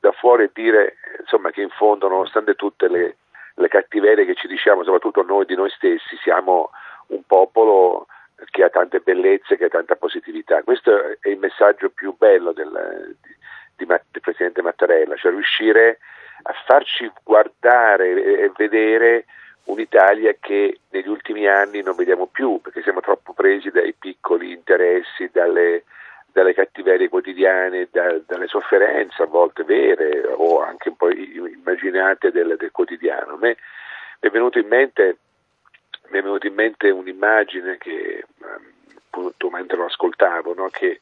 da 0.00 0.12
fuori 0.12 0.44
e 0.44 0.50
dire 0.52 0.96
insomma, 1.20 1.50
che 1.50 1.62
in 1.62 1.70
fondo 1.70 2.08
nonostante 2.08 2.54
tutte 2.54 2.88
le, 2.88 3.16
le 3.54 3.68
cattiverie 3.68 4.24
che 4.24 4.34
ci 4.34 4.46
diciamo, 4.46 4.84
soprattutto 4.84 5.22
noi 5.22 5.44
di 5.44 5.54
noi 5.54 5.70
stessi, 5.70 6.16
siamo 6.22 6.70
un 7.08 7.22
popolo 7.26 8.06
che 8.50 8.64
ha 8.64 8.70
tante 8.70 9.00
bellezze, 9.00 9.56
che 9.56 9.66
ha 9.66 9.68
tanta 9.68 9.96
positività. 9.96 10.62
Questo 10.62 11.18
è 11.20 11.28
il 11.28 11.38
messaggio 11.38 11.90
più 11.90 12.14
bello 12.16 12.52
del, 12.52 13.16
di, 13.84 13.86
del 14.10 14.20
Presidente 14.20 14.62
Mattarella, 14.62 15.16
cioè 15.16 15.32
riuscire 15.32 15.98
a 16.42 16.52
farci 16.66 17.10
guardare 17.22 18.42
e 18.42 18.52
vedere 18.56 19.26
un'Italia 19.64 20.34
che 20.40 20.80
negli 20.90 21.08
ultimi 21.08 21.46
anni 21.46 21.82
non 21.82 21.94
vediamo 21.94 22.26
più 22.26 22.60
perché 22.60 22.82
siamo 22.82 23.00
troppo 23.00 23.32
presi 23.32 23.70
dai 23.70 23.92
piccoli 23.92 24.52
interessi, 24.52 25.30
dalle, 25.32 25.84
dalle 26.32 26.54
cattiverie 26.54 27.08
quotidiane, 27.08 27.88
da, 27.90 28.18
dalle 28.26 28.48
sofferenze 28.48 29.22
a 29.22 29.26
volte 29.26 29.62
vere 29.62 30.26
o 30.26 30.62
anche 30.62 30.88
un 30.88 30.96
po' 30.96 31.10
immaginate 31.10 32.32
del, 32.32 32.56
del 32.58 32.72
quotidiano. 32.72 33.36
Me 33.36 33.56
è 34.18 34.28
mente, 34.64 35.16
mi 36.08 36.18
è 36.18 36.22
venuta 36.22 36.46
in 36.46 36.54
mente 36.54 36.90
un'immagine 36.90 37.78
che 37.78 38.24
appunto 38.96 39.50
mentre 39.50 39.76
lo 39.76 39.84
ascoltavo, 39.84 40.54
no? 40.54 40.68
che 40.70 41.00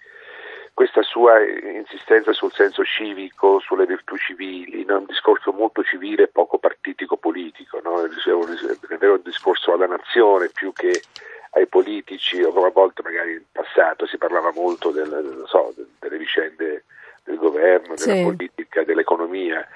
questa 0.81 1.03
sua 1.03 1.45
insistenza 1.45 2.33
sul 2.33 2.55
senso 2.55 2.83
civico, 2.85 3.61
sulle 3.61 3.85
virtù 3.85 4.16
civili, 4.16 4.83
no? 4.87 4.97
un 4.97 5.05
discorso 5.05 5.53
molto 5.53 5.83
civile 5.83 6.23
e 6.23 6.29
poco 6.29 6.57
partitico-politico, 6.57 7.83
no? 7.85 8.03
è 8.03 9.07
un 9.07 9.21
discorso 9.23 9.75
alla 9.75 9.87
nazione 9.87 10.49
più 10.49 10.73
che 10.73 11.03
ai 11.51 11.66
politici, 11.66 12.40
o 12.40 12.51
come 12.51 12.69
a 12.69 12.71
volte 12.71 13.03
magari 13.03 13.33
in 13.33 13.43
passato 13.53 14.07
si 14.07 14.16
parlava 14.16 14.53
molto 14.55 14.90
del, 14.90 15.45
so, 15.49 15.75
delle 15.99 16.16
vicende 16.16 16.85
del 17.25 17.37
governo, 17.37 17.95
della 17.97 18.14
sì. 18.14 18.23
politica, 18.23 18.83
dell'economia 18.83 19.69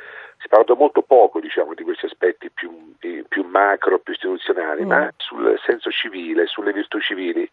si 0.44 0.46
è 0.46 0.48
parlato 0.48 0.76
molto 0.76 1.00
poco 1.00 1.40
diciamo, 1.40 1.72
di 1.72 1.82
questi 1.84 2.04
aspetti 2.04 2.50
più, 2.50 2.94
più 2.98 3.44
macro, 3.44 3.98
più 3.98 4.12
istituzionali, 4.12 4.84
mm. 4.84 4.86
ma 4.86 5.10
sul 5.16 5.58
senso 5.64 5.90
civile, 5.90 6.46
sulle 6.46 6.72
virtù 6.72 7.00
civili. 7.00 7.50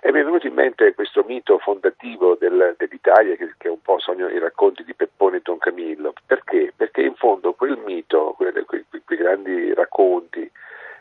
E 0.00 0.10
mi 0.10 0.20
è 0.20 0.24
venuto 0.24 0.46
in 0.46 0.54
mente 0.54 0.94
questo 0.94 1.22
mito 1.22 1.58
fondativo 1.58 2.36
del, 2.36 2.74
dell'Italia, 2.78 3.36
che, 3.36 3.52
che, 3.58 3.68
è 3.68 3.70
un 3.70 3.82
po' 3.82 3.98
sogno 3.98 4.26
i 4.28 4.38
racconti 4.38 4.84
di 4.84 4.94
Peppone 4.94 5.36
e 5.36 5.40
Don 5.42 5.58
Camillo. 5.58 6.14
Perché? 6.24 6.72
Perché 6.74 7.02
in 7.02 7.14
fondo 7.14 7.52
quel 7.52 7.76
mito, 7.84 8.32
quei, 8.38 8.52
quei, 8.64 8.86
quei 9.04 9.18
grandi 9.18 9.74
racconti, 9.74 10.50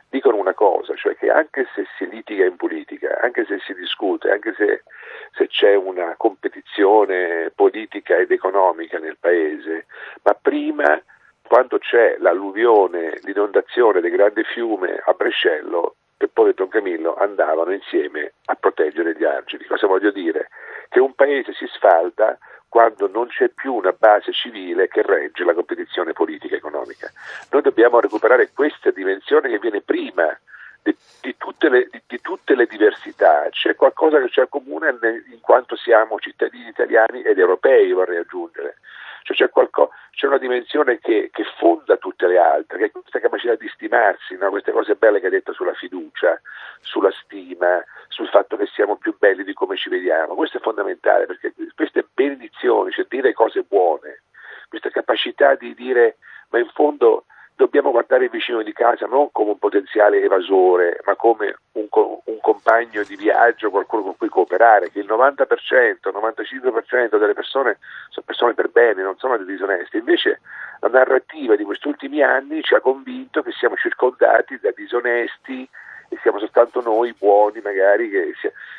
dicono 0.10 0.36
una 0.36 0.54
cosa, 0.54 0.94
cioè 0.96 1.16
che 1.16 1.30
anche 1.30 1.68
se 1.74 1.86
si 1.98 2.06
litiga 2.10 2.44
in 2.44 2.58
politica, 2.58 3.18
anche 3.22 3.46
se 3.46 3.60
si 3.60 3.74
discute, 3.76 4.30
anche 4.30 4.54
se, 4.58 4.84
se, 5.32 5.48
c'è 5.48 5.76
una 5.76 6.16
competizione 6.18 7.50
politica 7.56 8.18
ed 8.18 8.32
economica 8.32 8.98
nel 8.98 9.16
paese, 9.18 9.86
ma 10.24 10.34
prima 10.34 11.02
quando 11.50 11.80
c'è 11.80 12.18
l'alluvione, 12.20 13.18
l'inondazione 13.24 14.02
del 14.02 14.12
grande 14.12 14.44
fiume 14.44 15.02
a 15.04 15.14
Brescello, 15.14 15.96
Peppone 16.16 16.52
e 16.52 16.54
Don 16.54 16.68
Camillo 16.68 17.16
andavano 17.16 17.74
insieme 17.74 18.34
a 18.46 18.54
proteggere 18.54 19.16
gli 19.18 19.24
argini. 19.24 19.64
Cosa 19.64 19.88
voglio 19.88 20.12
dire? 20.12 20.50
Che 20.90 21.00
un 21.00 21.16
paese 21.16 21.54
si 21.54 21.66
sfalda 21.74 22.38
quando 22.68 23.08
non 23.08 23.30
c'è 23.30 23.50
più 23.50 23.74
una 23.74 23.96
base 23.98 24.32
civile 24.32 24.90
che 24.90 25.02
regge 25.02 25.44
la 25.44 25.56
competizione 25.56 26.14
politica 26.14 26.54
e 26.54 26.58
economica. 26.60 27.12
Noi 27.50 27.64
dobbiamo 27.64 28.00
recuperare 28.00 28.52
questa 28.54 28.92
dimensione 28.92 29.50
che 29.50 29.58
viene 29.58 29.82
prima 29.82 30.38
di, 30.84 30.96
di, 31.20 31.36
tutte, 31.36 31.68
le, 31.68 31.88
di, 31.90 32.00
di 32.06 32.22
tutte, 32.22 32.54
le, 32.54 32.68
diversità. 32.68 33.48
C'è 33.50 33.74
qualcosa 33.74 34.22
che 34.22 34.30
ci 34.30 34.40
accomuna 34.40 34.90
in 34.90 35.40
quanto 35.42 35.76
siamo 35.76 36.20
cittadini 36.20 36.68
italiani 36.68 37.24
ed 37.24 37.40
europei, 37.40 37.92
vorrei 37.92 38.18
aggiungere. 38.18 38.76
Cioè 39.24 39.36
c'è, 39.36 39.50
qualcosa, 39.50 39.92
c'è, 40.12 40.28
una 40.28 40.38
dimensione 40.38 41.00
che, 41.00 41.30
che, 41.32 41.44
fonda 41.58 41.98
tutte 41.98 42.28
le 42.28 42.38
altre, 42.38 42.78
che 42.78 42.86
è 42.86 42.92
questa 42.92 43.20
capacità 43.20 43.56
di 43.56 43.68
stimarsi, 43.70 44.38
no? 44.38 44.50
queste 44.50 44.72
cose 44.72 44.96
belle 44.96 45.20
che 45.20 45.26
hai 45.26 45.32
detto 45.32 45.54
sulla 45.54 45.74
fiducia, 45.74 46.40
sulla 46.82 47.12
stima, 47.12 47.84
sul 48.08 48.28
fatto 48.28 48.58
che 48.58 48.66
siamo 48.68 48.98
più 48.98 49.16
belli 49.18 49.44
di 49.44 49.54
come 49.54 49.76
ci 49.76 49.90
vediamo. 49.90 50.36
Questo 50.36 50.58
è 50.58 50.62
fondamentale 50.62 51.26
perché 51.26 51.54
queste 51.76 52.08
benedizioni, 52.14 52.92
cioè 52.92 53.06
dire 53.08 53.34
cose 53.34 53.64
buone, 53.64 54.24
questa 54.68 54.90
capacità 54.90 55.56
di 55.56 55.74
dire 55.74 56.18
ma 56.50 56.60
in 56.60 56.70
fondo 56.74 57.26
dobbiamo 57.60 57.92
guardare 57.92 58.24
il 58.24 58.30
vicino 58.30 58.64
di 58.64 58.72
casa 58.72 59.06
non 59.06 59.34
come 59.34 59.50
un 59.52 59.60
potenziale 59.60 60.22
evasore, 60.22 61.02
ma 61.04 61.18
come 61.18 61.58
un, 61.74 61.88
un, 61.92 62.38
compagno 62.40 63.04
di 63.04 63.18
viaggio, 63.18 63.70
qualcuno 63.70 64.02
con 64.04 64.16
cui 64.18 64.30
cooperare, 64.30 64.90
che 64.90 65.00
il 65.00 65.06
90%, 65.06 65.46
il 65.76 66.00
95% 66.02 67.18
delle 67.18 67.34
persone 67.34 67.80
sono 68.08 68.26
persone 68.26 68.54
per 68.54 68.70
bene, 68.70 69.04
non 69.04 69.18
sono 69.18 69.36
dei 69.36 69.46
disonesti. 69.46 69.98
Invece 69.98 70.40
la 70.80 70.88
narrativa 70.88 71.58
di 71.58 71.66
questi 71.66 71.90
ultimi 71.90 72.24
anni 72.24 72.62
ci 72.62 72.76
ha 72.76 72.80
convinto 72.80 73.42
che 73.42 73.52
siamo 73.52 73.76
circondati 73.76 74.58
da 74.58 74.72
disonesti, 74.74 75.68
e 76.08 76.18
siamo 76.22 76.40
soltanto 76.40 76.80
noi 76.80 77.14
buoni 77.14 77.60
magari. 77.62 78.10
Che, 78.10 78.34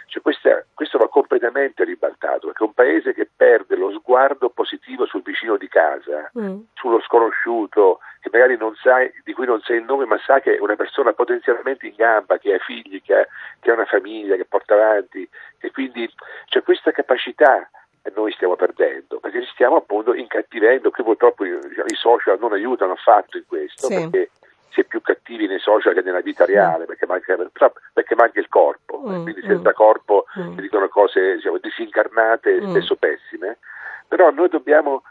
cioè 0.06 0.22
questa, 0.22 0.64
questo 0.72 0.96
va 0.96 1.08
completamente 1.10 1.84
ribaltato, 1.84 2.46
perché 2.46 2.62
un 2.62 2.72
paese 2.72 3.12
che 3.12 3.28
perde 3.36 3.76
lo 3.76 3.90
sguardo 3.92 4.48
positivo 4.48 5.04
sul 5.04 5.22
vicino 5.22 5.58
di 5.58 5.68
casa, 5.68 6.30
mm. 6.38 6.60
sullo 6.72 7.00
sconosciuto, 7.02 8.00
che 8.20 8.28
magari 8.30 8.56
non 8.56 8.74
sai, 8.76 9.10
di 9.24 9.32
cui 9.32 9.46
non 9.46 9.60
sai 9.60 9.76
il 9.76 9.84
nome, 9.84 10.04
ma 10.04 10.18
sa 10.24 10.40
che 10.40 10.56
è 10.56 10.60
una 10.60 10.76
persona 10.76 11.12
potenzialmente 11.12 11.86
in 11.86 11.94
gamba, 11.96 12.38
che 12.38 12.54
ha 12.54 12.58
figli, 12.58 13.02
che 13.02 13.14
ha, 13.14 13.26
che 13.60 13.70
ha 13.70 13.74
una 13.74 13.86
famiglia, 13.86 14.36
che 14.36 14.44
porta 14.44 14.74
avanti, 14.74 15.28
e 15.58 15.70
quindi 15.70 16.08
c'è 16.46 16.62
questa 16.62 16.92
capacità 16.92 17.68
noi 18.14 18.32
stiamo 18.32 18.56
perdendo, 18.56 19.18
perché 19.20 19.42
ci 19.42 19.50
stiamo 19.52 19.76
appunto 19.76 20.14
incattivendo, 20.14 20.90
qui 20.90 21.04
purtroppo 21.04 21.44
i, 21.44 21.50
i 21.50 21.94
social 21.94 22.38
non 22.40 22.52
aiutano 22.52 22.92
affatto 22.92 23.36
in 23.36 23.44
questo, 23.46 23.86
sì. 23.86 23.94
perché 23.94 24.30
si 24.70 24.80
è 24.80 24.84
più 24.84 25.00
cattivi 25.02 25.46
nei 25.46 25.58
social 25.58 25.94
che 25.94 26.02
nella 26.02 26.20
vita 26.20 26.44
reale, 26.44 26.86
perché 26.86 27.06
manca, 27.06 27.36
perché 27.92 28.14
manca 28.14 28.40
il 28.40 28.48
corpo, 28.48 29.00
mm, 29.00 29.22
quindi 29.22 29.42
senza 29.42 29.70
mm, 29.70 29.74
corpo 29.74 30.26
mm. 30.38 30.54
si 30.54 30.60
dicono 30.60 30.88
cose 30.88 31.36
diciamo, 31.36 31.58
disincarnate, 31.58 32.60
mm. 32.60 32.70
spesso 32.70 32.96
pessime, 32.96 33.58
però 34.08 34.30
noi 34.30 34.48
dobbiamo 34.48 35.02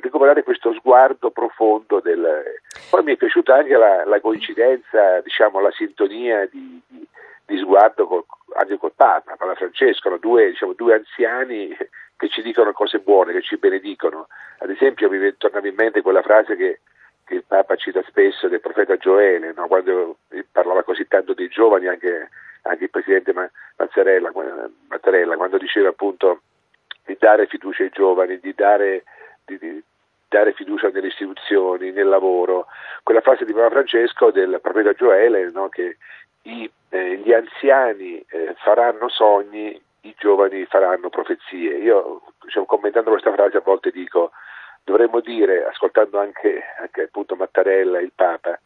recuperare 0.00 0.42
questo 0.42 0.72
sguardo 0.74 1.30
profondo 1.30 2.00
del... 2.00 2.44
Poi 2.90 3.02
mi 3.02 3.12
è 3.12 3.16
piaciuta 3.16 3.54
anche 3.54 3.76
la, 3.76 4.04
la 4.04 4.20
coincidenza, 4.20 5.20
diciamo, 5.20 5.60
la 5.60 5.70
sintonia 5.72 6.46
di, 6.46 6.80
di, 6.86 7.06
di 7.46 7.58
sguardo 7.58 8.06
col, 8.06 8.24
anche 8.54 8.78
col 8.78 8.92
Papa, 8.94 9.36
Papa 9.36 9.54
Francesco, 9.54 10.16
due, 10.18 10.50
diciamo, 10.50 10.72
due 10.72 10.94
anziani 10.94 11.76
che 12.16 12.28
ci 12.28 12.42
dicono 12.42 12.72
cose 12.72 12.98
buone, 12.98 13.32
che 13.32 13.42
ci 13.42 13.56
benedicono. 13.56 14.28
Ad 14.58 14.70
esempio 14.70 15.08
mi 15.08 15.36
tornava 15.36 15.68
in 15.68 15.74
mente 15.74 16.02
quella 16.02 16.22
frase 16.22 16.56
che 16.56 16.80
che 17.28 17.34
il 17.34 17.44
Papa 17.46 17.76
cita 17.76 18.02
spesso 18.06 18.48
del 18.48 18.60
profeta 18.60 18.96
Gioele, 18.96 19.52
no? 19.54 19.66
quando 19.66 20.16
parlava 20.50 20.82
così 20.82 21.06
tanto 21.06 21.34
dei 21.34 21.48
giovani, 21.48 21.86
anche, 21.86 22.30
anche 22.62 22.84
il 22.84 22.90
presidente 22.90 23.34
Mazzarella, 23.76 24.32
Mattarella, 24.88 25.36
quando 25.36 25.58
diceva 25.58 25.90
appunto 25.90 26.40
di 27.04 27.14
dare 27.20 27.46
fiducia 27.46 27.82
ai 27.82 27.90
giovani, 27.90 28.40
di 28.40 28.54
dare, 28.54 29.04
di, 29.48 29.58
di 29.58 29.82
dare 30.28 30.52
fiducia 30.52 30.88
nelle 30.88 31.08
istituzioni, 31.08 31.90
nel 31.90 32.08
lavoro. 32.08 32.66
Quella 33.02 33.22
frase 33.22 33.44
di 33.44 33.52
Papa 33.52 33.70
Francesco 33.70 34.30
del 34.30 34.58
profeta 34.60 34.92
Gioele, 34.92 35.50
no? 35.50 35.68
che 35.68 35.96
i, 36.42 36.70
eh, 36.90 37.16
gli 37.16 37.32
anziani 37.32 38.24
eh, 38.28 38.54
faranno 38.58 39.08
sogni, 39.08 39.80
i 40.02 40.14
giovani 40.18 40.64
faranno 40.66 41.08
profezie. 41.08 41.78
Io, 41.78 42.22
diciamo, 42.42 42.66
commentando 42.66 43.10
questa 43.10 43.32
frase, 43.32 43.56
a 43.56 43.62
volte 43.64 43.90
dico 43.90 44.30
dovremmo 44.84 45.20
dire, 45.20 45.66
ascoltando 45.66 46.18
anche, 46.18 46.62
anche 46.80 47.10
Mattarella, 47.36 48.00
il 48.00 48.12
Papa, 48.14 48.58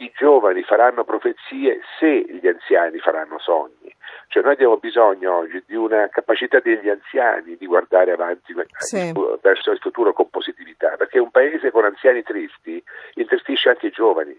i 0.00 0.12
giovani 0.16 0.62
faranno 0.62 1.04
profezie 1.04 1.80
se 1.98 2.24
gli 2.28 2.46
anziani 2.46 2.98
faranno 2.98 3.38
sogni. 3.38 3.94
Cioè 4.28 4.42
noi 4.42 4.52
abbiamo 4.52 4.76
bisogno 4.76 5.38
oggi 5.38 5.62
di 5.66 5.74
una 5.74 6.08
capacità 6.08 6.60
degli 6.60 6.88
anziani 6.88 7.56
di 7.56 7.66
guardare 7.66 8.12
avanti 8.12 8.54
sì. 8.78 9.12
verso 9.42 9.72
il 9.72 9.78
futuro 9.78 10.12
con 10.12 10.30
positività, 10.30 10.94
perché 10.96 11.18
un 11.18 11.30
paese 11.30 11.70
con 11.70 11.84
anziani 11.84 12.22
tristi 12.22 12.82
intristisce 13.14 13.70
anche 13.70 13.88
i 13.88 13.90
giovani. 13.90 14.38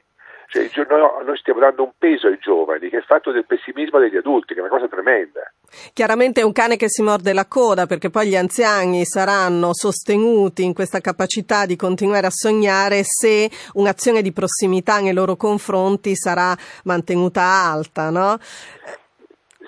Cioè, 0.52 0.86
no, 0.90 1.22
noi 1.24 1.38
stiamo 1.38 1.62
dando 1.62 1.84
un 1.84 1.92
peso 1.98 2.28
ai 2.28 2.38
giovani 2.38 2.90
che 2.90 2.98
è 2.98 3.02
fatto 3.02 3.32
del 3.32 3.46
pessimismo 3.46 4.00
degli 4.00 4.18
adulti, 4.18 4.54
che 4.54 4.60
è 4.60 4.64
una 4.64 4.70
cosa 4.70 4.90
tremenda. 4.90 5.50
Chiaramente 5.94 6.42
è 6.42 6.44
un 6.44 6.52
cane 6.52 6.76
che 6.76 6.90
si 6.90 7.02
morde 7.02 7.32
la 7.32 7.46
coda 7.48 7.86
perché 7.86 8.10
poi 8.10 8.28
gli 8.28 8.36
anziani 8.36 9.06
saranno 9.06 9.74
sostenuti 9.74 10.66
in 10.66 10.74
questa 10.74 11.00
capacità 11.00 11.66
di 11.66 11.78
continuare 11.78 12.28
a 12.28 12.32
sognare 12.32 13.04
se 13.04 13.50
un'azione 13.76 14.22
di 14.22 14.34
prossimità 14.34 15.00
nei 15.00 15.14
loro 15.14 15.38
confronti 15.38 16.18
sarà 16.18 16.54
mantenuta 16.84 17.42
alta, 17.42 18.10
no? 18.10 18.38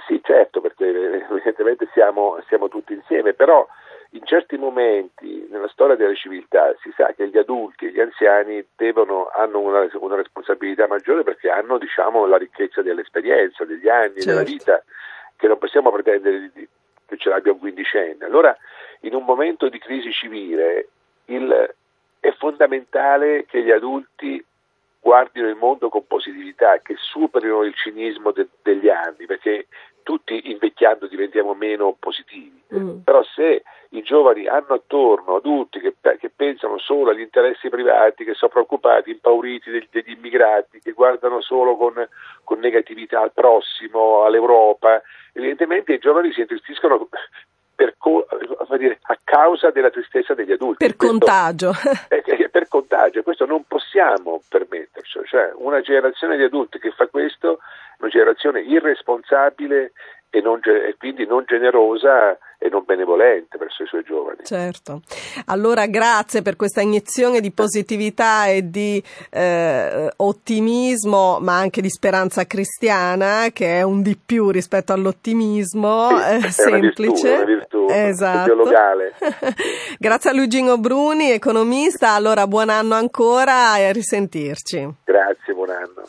Sì, 0.05 0.19
certo, 0.21 0.59
perché 0.59 0.83
evidentemente 0.83 1.87
siamo, 1.93 2.43
siamo 2.49 2.67
tutti 2.67 2.91
insieme, 2.91 3.33
però 3.33 3.65
in 4.13 4.25
certi 4.25 4.57
momenti 4.57 5.47
nella 5.49 5.67
storia 5.67 5.95
della 5.95 6.13
civiltà 6.13 6.75
si 6.81 6.91
sa 6.95 7.13
che 7.15 7.27
gli 7.29 7.37
adulti 7.37 7.85
e 7.85 7.91
gli 7.91 7.99
anziani 7.99 8.63
devono, 8.75 9.29
hanno 9.33 9.59
una, 9.59 9.87
una, 9.93 10.15
responsabilità 10.15 10.87
maggiore 10.87 11.23
perché 11.23 11.49
hanno 11.49 11.79
diciamo, 11.79 12.25
la 12.25 12.37
ricchezza 12.37 12.81
dell'esperienza, 12.81 13.65
degli 13.65 13.89
anni, 13.89 14.21
certo. 14.21 14.29
della 14.29 14.43
vita, 14.43 14.83
che 15.35 15.47
non 15.47 15.57
possiamo 15.57 15.91
pretendere 15.91 16.51
di, 16.53 16.67
che 17.07 17.17
ce 17.17 17.29
l'abbia 17.29 17.53
un 17.53 17.59
quindicenne. 17.59 18.25
Allora, 18.25 18.55
in 19.01 19.15
un 19.15 19.23
momento 19.23 19.67
di 19.67 19.79
crisi 19.79 20.11
civile 20.11 20.89
il, 21.25 21.73
è 22.19 22.31
fondamentale 22.33 23.45
che 23.45 23.63
gli 23.63 23.71
adulti 23.71 24.43
guardino 24.99 25.49
il 25.49 25.55
mondo 25.55 25.89
con 25.89 26.05
positività, 26.05 26.79
che 26.83 26.95
superino 26.97 27.63
il 27.63 27.73
cinismo 27.73 28.31
de, 28.31 28.47
degli 28.61 28.89
anni, 28.89 29.25
perché 29.25 29.67
tutti 30.03 30.51
invecchiando 30.51 31.07
diventiamo 31.07 31.53
meno 31.53 31.95
positivi. 31.97 32.61
Mm. 32.75 32.99
Però 33.03 33.23
se 33.23 33.63
i 33.89 34.01
giovani 34.01 34.47
hanno 34.47 34.73
attorno 34.73 35.35
adulti 35.35 35.79
che, 35.79 35.95
che, 36.19 36.31
pensano 36.35 36.77
solo 36.79 37.11
agli 37.11 37.21
interessi 37.21 37.69
privati, 37.69 38.23
che 38.23 38.33
sono 38.33 38.51
preoccupati, 38.51 39.11
impauriti 39.11 39.69
degli, 39.69 39.87
degli 39.91 40.11
immigrati, 40.11 40.79
che 40.79 40.91
guardano 40.91 41.41
solo 41.41 41.75
con, 41.77 41.93
con, 42.43 42.59
negatività 42.59 43.21
al 43.21 43.33
prossimo, 43.33 44.23
all'Europa, 44.23 45.01
evidentemente 45.33 45.93
i 45.93 45.99
giovani 45.99 46.31
si 46.31 46.41
intristiscono 46.41 47.07
per, 47.83 48.77
dire, 48.77 48.99
a 49.01 49.17
causa 49.23 49.71
della 49.71 49.89
tristezza 49.89 50.33
degli 50.33 50.51
adulti. 50.51 50.85
Per 50.85 50.95
questo, 50.95 51.17
contagio. 51.17 51.71
È, 52.07 52.21
per 52.49 52.67
contagio, 52.67 53.23
questo 53.23 53.45
non 53.45 53.63
possiamo 53.67 54.41
permetterci. 54.47 55.19
Cioè, 55.25 55.51
una 55.55 55.81
generazione 55.81 56.37
di 56.37 56.43
adulti 56.43 56.79
che 56.79 56.91
fa 56.91 57.07
questo 57.07 57.59
è 57.59 57.95
una 57.99 58.09
generazione 58.09 58.61
irresponsabile 58.61 59.91
e, 60.29 60.41
non, 60.41 60.59
e 60.63 60.95
quindi 60.97 61.27
non 61.27 61.43
generosa 61.45 62.37
e 62.63 62.69
non 62.69 62.83
benevolente 62.85 63.57
verso 63.57 63.83
i 63.83 63.85
suoi 63.85 64.03
giovani. 64.03 64.37
Certo. 64.43 65.01
Allora 65.47 65.85
grazie 65.85 66.41
per 66.41 66.55
questa 66.55 66.81
iniezione 66.81 67.41
di 67.41 67.51
positività 67.51 68.47
e 68.47 68.69
di 68.69 69.03
eh, 69.29 70.09
ottimismo, 70.15 71.39
ma 71.39 71.57
anche 71.57 71.81
di 71.81 71.89
speranza 71.89 72.45
cristiana, 72.45 73.49
che 73.51 73.79
è 73.79 73.81
un 73.81 74.01
di 74.01 74.17
più 74.17 74.49
rispetto 74.49 74.93
all'ottimismo 74.93 76.17
sì, 76.17 76.45
eh, 76.45 76.49
semplice. 76.49 77.27
Una 77.33 77.43
virtù, 77.43 77.43
una 77.43 77.45
virtù 77.45 77.72
esatto. 77.89 78.55
grazie 79.99 80.29
a 80.29 80.33
Luigino 80.33 80.77
Bruni, 80.77 81.31
economista. 81.31 82.11
Allora 82.11 82.47
buon 82.47 82.69
anno 82.69 82.95
ancora 82.95 83.77
e 83.77 83.85
a 83.85 83.91
risentirci. 83.91 84.89
Grazie, 85.03 85.53
buon 85.53 85.69
anno. 85.69 86.03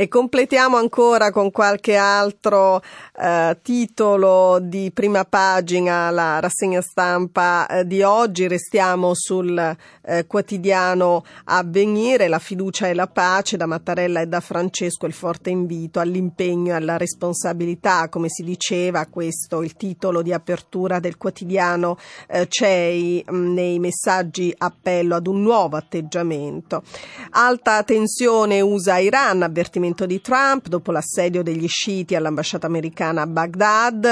E 0.00 0.06
completiamo 0.06 0.76
ancora 0.76 1.32
con 1.32 1.50
qualche 1.50 1.96
altro 1.96 2.80
eh, 3.20 3.58
titolo 3.62 4.60
di 4.60 4.92
prima 4.94 5.24
pagina 5.24 6.08
la 6.10 6.38
rassegna 6.38 6.80
stampa 6.80 7.66
eh, 7.66 7.84
di 7.84 8.02
oggi. 8.02 8.46
Restiamo 8.46 9.10
sul 9.14 9.58
eh, 9.58 10.24
quotidiano 10.28 11.24
Avvenire, 11.46 12.28
la 12.28 12.38
fiducia 12.38 12.86
e 12.86 12.94
la 12.94 13.08
pace 13.08 13.56
da 13.56 13.66
Mattarella 13.66 14.20
e 14.20 14.26
da 14.28 14.38
Francesco, 14.38 15.04
il 15.04 15.12
forte 15.12 15.50
invito 15.50 15.98
all'impegno 15.98 16.74
e 16.74 16.76
alla 16.76 16.96
responsabilità, 16.96 18.08
come 18.08 18.28
si 18.28 18.44
diceva, 18.44 19.04
questo 19.06 19.64
il 19.64 19.74
titolo 19.74 20.22
di 20.22 20.32
apertura 20.32 20.97
lettura 20.98 21.00
del 21.00 21.16
quotidiano 21.16 21.96
eh, 22.28 22.46
CEI 22.48 23.24
mm, 23.30 23.54
nei 23.54 23.78
messaggi 23.78 24.54
appello 24.56 25.14
ad 25.14 25.26
un 25.26 25.42
nuovo 25.42 25.76
atteggiamento. 25.76 26.82
Alta 27.30 27.82
tensione 27.82 28.60
USA-Iran, 28.60 29.42
avvertimento 29.42 30.04
di 30.06 30.20
Trump 30.20 30.68
dopo 30.68 30.92
l'assedio 30.92 31.42
degli 31.42 31.68
sciiti 31.68 32.14
all'ambasciata 32.14 32.66
americana 32.66 33.22
a 33.22 33.26
Baghdad, 33.26 34.04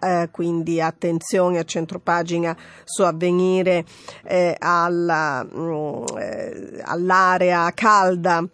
eh, 0.00 0.28
quindi 0.30 0.80
attenzione 0.80 1.58
a 1.58 1.64
centropagina 1.64 2.56
su 2.84 3.02
avvenire 3.02 3.84
eh, 4.24 4.56
alla, 4.58 5.44
mh, 5.44 5.58
mm, 5.58 6.04
eh, 6.18 6.82
all'area 6.84 7.70
calda 7.72 8.46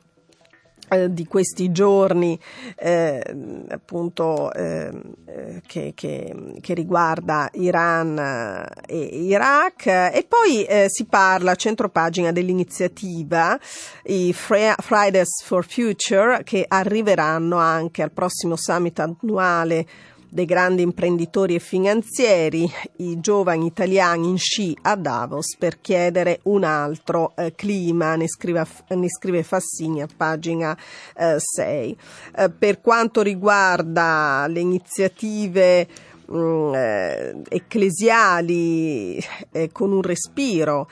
di 1.08 1.26
questi 1.26 1.70
giorni 1.70 2.38
eh, 2.76 3.22
appunto 3.68 4.52
eh, 4.52 4.90
che, 5.66 5.92
che, 5.94 6.54
che, 6.60 6.74
riguarda 6.74 7.48
Iran 7.54 8.18
e 8.86 8.98
Iraq. 8.98 9.86
E 9.86 10.26
poi 10.28 10.64
eh, 10.64 10.86
si 10.88 11.04
parla 11.04 11.52
a 11.52 11.56
centropagina 11.56 12.32
dell'iniziativa 12.32 13.58
i 14.04 14.32
Fridays 14.32 15.42
for 15.44 15.64
Future 15.66 16.42
che 16.44 16.64
arriveranno 16.66 17.56
anche 17.56 18.02
al 18.02 18.10
prossimo 18.10 18.56
summit 18.56 18.98
annuale 18.98 19.86
dei 20.30 20.44
grandi 20.44 20.82
imprenditori 20.82 21.56
e 21.56 21.58
finanzieri, 21.58 22.70
i 22.96 23.20
giovani 23.20 23.66
italiani 23.66 24.28
in 24.28 24.38
sci 24.38 24.76
a 24.82 24.94
Davos 24.94 25.56
per 25.58 25.80
chiedere 25.80 26.38
un 26.44 26.62
altro 26.62 27.32
eh, 27.36 27.52
clima, 27.54 28.14
ne 28.14 28.28
scrive, 28.28 28.64
ne 28.88 29.08
scrive, 29.08 29.42
Fassini 29.42 30.02
a 30.02 30.08
pagina 30.16 30.76
eh, 31.16 31.36
6. 31.38 31.96
Eh, 32.36 32.50
per 32.50 32.80
quanto 32.80 33.22
riguarda 33.22 34.46
le 34.48 34.60
iniziative 34.60 35.88
mh, 36.26 36.38
mm, 36.38 36.74
eh, 36.74 37.42
ecclesiali 37.48 39.22
eh, 39.50 39.70
con 39.72 39.90
un 39.90 40.02
respiro, 40.02 40.88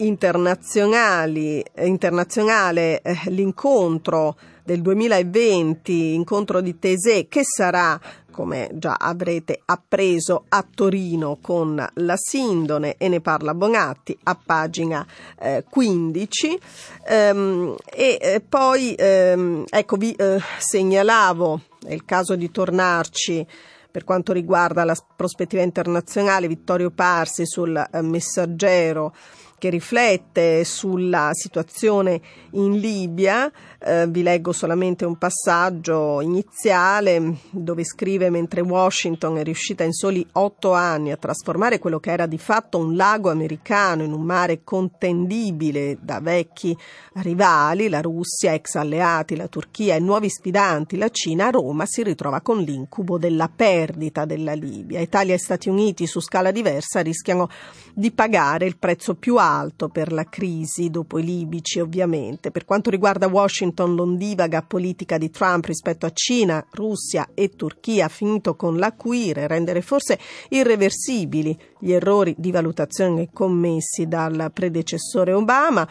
internazionali, 0.00 1.64
internazionale 1.76 3.00
eh, 3.02 3.16
l'incontro 3.26 4.36
del 4.64 4.82
2020, 4.82 6.14
incontro 6.14 6.60
di 6.60 6.78
Tesè, 6.78 7.26
che 7.28 7.40
sarà 7.42 7.98
come 8.30 8.70
già 8.72 8.96
avrete 8.98 9.60
appreso 9.64 10.44
a 10.48 10.64
Torino 10.72 11.38
con 11.40 11.84
la 11.94 12.16
Sindone 12.16 12.96
e 12.96 13.08
ne 13.08 13.20
parla 13.20 13.54
Bonatti 13.54 14.16
a 14.24 14.38
pagina 14.42 15.06
eh, 15.38 15.64
15 15.68 16.60
ehm, 17.06 17.76
e 17.84 18.18
eh, 18.20 18.40
poi 18.40 18.94
ehm, 18.96 19.64
ecco 19.68 19.96
vi 19.96 20.12
eh, 20.12 20.38
segnalavo 20.58 21.60
è 21.86 21.92
il 21.92 22.04
caso 22.04 22.36
di 22.36 22.50
tornarci 22.50 23.46
per 23.90 24.04
quanto 24.04 24.32
riguarda 24.32 24.84
la 24.84 24.96
prospettiva 25.16 25.62
internazionale 25.62 26.48
Vittorio 26.48 26.90
Parsi 26.90 27.46
sul 27.46 27.76
eh, 27.76 28.02
messaggero 28.02 29.14
che 29.60 29.68
riflette 29.68 30.64
sulla 30.64 31.30
situazione 31.32 32.20
in 32.52 32.78
Libia. 32.78 33.50
Eh, 33.78 34.06
vi 34.08 34.22
leggo 34.22 34.52
solamente 34.52 35.04
un 35.04 35.16
passaggio 35.16 36.20
iniziale 36.20 37.36
dove 37.50 37.84
scrive 37.84 38.30
mentre 38.30 38.60
Washington 38.60 39.38
è 39.38 39.42
riuscita 39.42 39.84
in 39.84 39.92
soli 39.92 40.26
otto 40.32 40.72
anni 40.72 41.12
a 41.12 41.16
trasformare 41.16 41.78
quello 41.78 41.98
che 41.98 42.10
era 42.10 42.26
di 42.26 42.38
fatto 42.38 42.78
un 42.78 42.94
lago 42.96 43.30
americano 43.30 44.02
in 44.02 44.12
un 44.12 44.22
mare 44.22 44.62
contendibile 44.64 45.98
da 46.00 46.20
vecchi 46.20 46.76
rivali, 47.14 47.88
la 47.88 48.00
Russia, 48.00 48.52
ex 48.52 48.74
alleati, 48.74 49.36
la 49.36 49.48
Turchia 49.48 49.94
e 49.94 50.00
nuovi 50.00 50.28
sfidanti, 50.28 50.96
la 50.96 51.08
Cina, 51.08 51.50
Roma 51.50 51.84
si 51.86 52.02
ritrova 52.02 52.40
con 52.40 52.60
l'incubo 52.60 53.18
della 53.18 53.50
perdita 53.54 54.24
della 54.24 54.52
Libia. 54.52 55.00
Italia 55.00 55.34
e 55.34 55.38
Stati 55.38 55.68
Uniti 55.68 56.06
su 56.06 56.20
scala 56.20 56.50
diversa 56.50 57.00
rischiano 57.00 57.48
di 57.94 58.10
pagare 58.12 58.66
il 58.66 58.76
prezzo 58.76 59.14
più 59.14 59.36
alto 59.36 59.88
per 59.88 60.12
la 60.12 60.24
crisi, 60.24 60.90
dopo 60.90 61.18
i 61.18 61.24
libici 61.24 61.80
ovviamente. 61.80 62.39
Per 62.48 62.64
quanto 62.64 62.88
riguarda 62.88 63.26
Washington, 63.26 63.94
l'ondivaga 63.94 64.62
politica 64.62 65.18
di 65.18 65.30
Trump 65.30 65.66
rispetto 65.66 66.06
a 66.06 66.12
Cina, 66.14 66.64
Russia 66.70 67.28
e 67.34 67.50
Turchia 67.50 68.06
ha 68.06 68.08
finito 68.08 68.56
con 68.56 68.78
l'acuire, 68.78 69.46
rendere 69.46 69.82
forse 69.82 70.18
irreversibili 70.48 71.58
gli 71.78 71.92
errori 71.92 72.34
di 72.38 72.50
valutazione 72.50 73.28
commessi 73.32 74.06
dal 74.06 74.50
predecessore 74.54 75.32
Obama, 75.32 75.86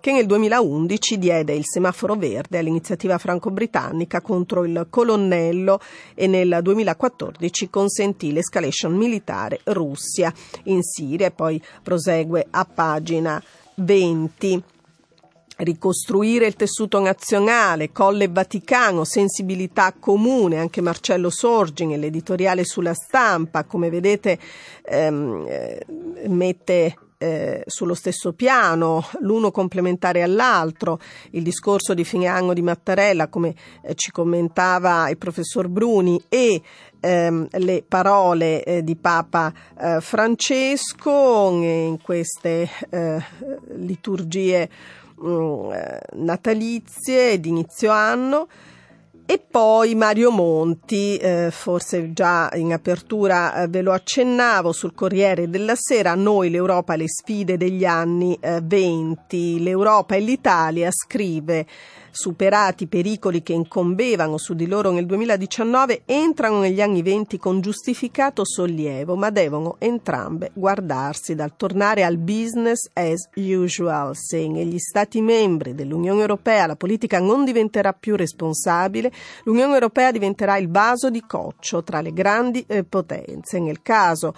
che 0.00 0.12
nel 0.12 0.26
2011 0.26 1.18
diede 1.18 1.54
il 1.54 1.64
semaforo 1.64 2.14
verde 2.14 2.58
all'iniziativa 2.58 3.16
franco-britannica 3.16 4.20
contro 4.20 4.64
il 4.64 4.88
colonnello 4.90 5.80
e 6.14 6.26
nel 6.26 6.58
2014 6.60 7.70
consentì 7.70 8.32
l'escalation 8.32 8.92
militare 8.92 9.60
Russia 9.64 10.32
in 10.64 10.82
Siria 10.82 11.28
e 11.28 11.30
poi 11.30 11.62
prosegue 11.82 12.46
a 12.50 12.64
pagina 12.64 13.42
20 13.76 14.62
ricostruire 15.58 16.46
il 16.46 16.56
tessuto 16.56 17.00
nazionale, 17.00 17.92
Colle 17.92 18.28
Vaticano, 18.28 19.04
sensibilità 19.04 19.94
comune, 19.98 20.58
anche 20.58 20.80
Marcello 20.80 21.30
Sorgi 21.30 21.86
nell'editoriale 21.86 22.64
sulla 22.64 22.94
stampa, 22.94 23.64
come 23.64 23.90
vedete 23.90 24.38
ehm, 24.82 25.44
eh, 25.48 25.86
mette 26.28 26.96
eh, 27.16 27.62
sullo 27.66 27.94
stesso 27.94 28.32
piano, 28.32 29.04
l'uno 29.20 29.50
complementare 29.50 30.22
all'altro, 30.22 30.98
il 31.30 31.42
discorso 31.42 31.94
di 31.94 32.04
fine 32.04 32.26
anno 32.26 32.52
di 32.52 32.62
Mattarella, 32.62 33.28
come 33.28 33.54
eh, 33.82 33.94
ci 33.94 34.10
commentava 34.10 35.08
il 35.08 35.16
professor 35.16 35.68
Bruni, 35.68 36.20
e 36.28 36.60
ehm, 36.98 37.46
le 37.50 37.84
parole 37.86 38.64
eh, 38.64 38.82
di 38.82 38.96
Papa 38.96 39.52
Francesco 40.00 41.50
in 41.60 41.98
queste 42.02 42.68
liturgie 43.76 44.68
Mm, 45.22 45.72
eh, 45.72 46.00
natalizie 46.14 47.38
di 47.38 47.50
inizio 47.50 47.90
anno. 47.90 48.48
E 49.26 49.38
poi 49.38 49.94
Mario 49.94 50.30
Monti, 50.30 51.16
eh, 51.16 51.48
forse 51.50 52.12
già 52.12 52.50
in 52.56 52.74
apertura 52.74 53.62
eh, 53.62 53.68
ve 53.68 53.80
lo 53.80 53.92
accennavo 53.92 54.70
sul 54.70 54.92
Corriere 54.92 55.48
della 55.48 55.76
Sera, 55.76 56.14
noi 56.14 56.50
l'Europa 56.50 56.94
le 56.94 57.08
sfide 57.08 57.56
degli 57.56 57.86
anni 57.86 58.36
eh, 58.38 58.60
20, 58.62 59.62
l'Europa 59.62 60.14
e 60.14 60.20
l'Italia 60.20 60.90
scrive 60.92 61.66
superati 62.14 62.84
i 62.84 62.86
pericoli 62.86 63.42
che 63.42 63.52
incombevano 63.52 64.38
su 64.38 64.54
di 64.54 64.68
loro 64.68 64.92
nel 64.92 65.04
2019, 65.04 66.02
entrano 66.06 66.60
negli 66.60 66.80
anni 66.80 67.02
venti 67.02 67.38
con 67.38 67.60
giustificato 67.60 68.44
sollievo, 68.44 69.16
ma 69.16 69.30
devono 69.30 69.74
entrambe 69.80 70.52
guardarsi 70.54 71.34
dal 71.34 71.56
tornare 71.56 72.04
al 72.04 72.16
business 72.16 72.88
as 72.92 73.28
usual. 73.34 74.14
Se 74.14 74.46
negli 74.46 74.78
Stati 74.78 75.20
membri 75.20 75.74
dell'Unione 75.74 76.20
Europea 76.20 76.66
la 76.66 76.76
politica 76.76 77.18
non 77.18 77.44
diventerà 77.44 77.92
più 77.92 78.14
responsabile, 78.14 79.10
l'Unione 79.42 79.74
Europea 79.74 80.12
diventerà 80.12 80.56
il 80.56 80.70
vaso 80.70 81.10
di 81.10 81.22
coccio 81.26 81.82
tra 81.82 82.00
le 82.00 82.12
grandi 82.12 82.64
eh, 82.68 82.84
potenze. 82.84 83.58
Nel 83.58 83.82
caso 83.82 84.34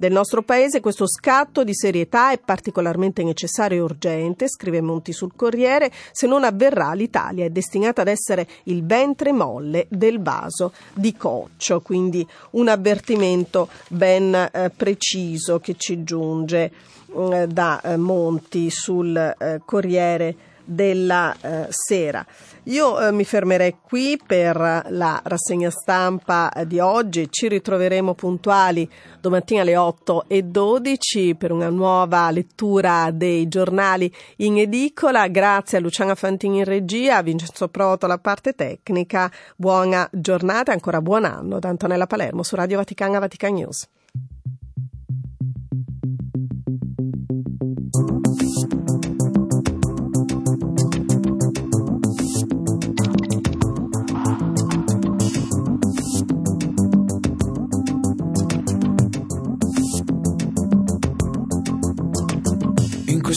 del 0.00 0.12
nostro 0.12 0.40
paese 0.40 0.80
questo 0.80 1.06
scatto 1.06 1.62
di 1.62 1.74
serietà 1.74 2.32
è 2.32 2.38
particolarmente 2.42 3.22
necessario 3.22 3.76
e 3.76 3.82
urgente, 3.82 4.48
scrive 4.48 4.80
Monti 4.80 5.12
sul 5.12 5.32
Corriere, 5.36 5.92
se 6.10 6.26
non 6.26 6.42
avverrà 6.42 6.94
l'Italia 6.94 7.44
è 7.44 7.50
destinata 7.50 8.00
ad 8.00 8.08
essere 8.08 8.48
il 8.64 8.82
ventre 8.82 9.30
molle 9.30 9.84
del 9.90 10.22
vaso 10.22 10.72
di 10.94 11.14
coccio, 11.14 11.82
quindi 11.82 12.26
un 12.52 12.68
avvertimento 12.68 13.68
ben 13.88 14.34
eh, 14.34 14.70
preciso 14.74 15.60
che 15.60 15.74
ci 15.76 16.02
giunge 16.02 16.72
eh, 17.14 17.46
da 17.46 17.82
eh, 17.82 17.98
Monti 17.98 18.70
sul 18.70 19.14
eh, 19.14 19.60
Corriere 19.66 20.34
della 20.70 21.34
eh, 21.40 21.66
Sera. 21.70 22.24
Io 22.64 23.00
eh, 23.00 23.10
mi 23.10 23.24
fermerei 23.24 23.76
qui 23.82 24.20
per 24.24 24.56
la 24.88 25.20
rassegna 25.24 25.70
stampa 25.70 26.52
di 26.66 26.78
oggi, 26.78 27.28
ci 27.30 27.48
ritroveremo 27.48 28.14
puntuali 28.14 28.88
domattina 29.20 29.62
alle 29.62 29.76
8 29.76 30.24
e 30.28 30.42
12 30.42 31.34
per 31.36 31.50
una 31.50 31.70
nuova 31.70 32.30
lettura 32.30 33.10
dei 33.12 33.48
giornali 33.48 34.12
in 34.36 34.58
edicola. 34.58 35.26
Grazie 35.28 35.78
a 35.78 35.80
Luciana 35.80 36.14
Fantini 36.14 36.58
in 36.58 36.64
regia, 36.64 37.16
a 37.16 37.22
Vincenzo 37.22 37.68
Proto 37.68 38.06
la 38.06 38.18
parte 38.18 38.52
tecnica. 38.52 39.30
Buona 39.56 40.08
giornata 40.12 40.70
e 40.70 40.74
ancora 40.74 41.00
buon 41.00 41.24
anno 41.24 41.58
da 41.58 41.68
Antonella 41.68 42.06
Palermo 42.06 42.42
su 42.42 42.54
Radio 42.54 42.76
Vaticana 42.76 43.18
Vatican 43.18 43.54
News. 43.54 43.88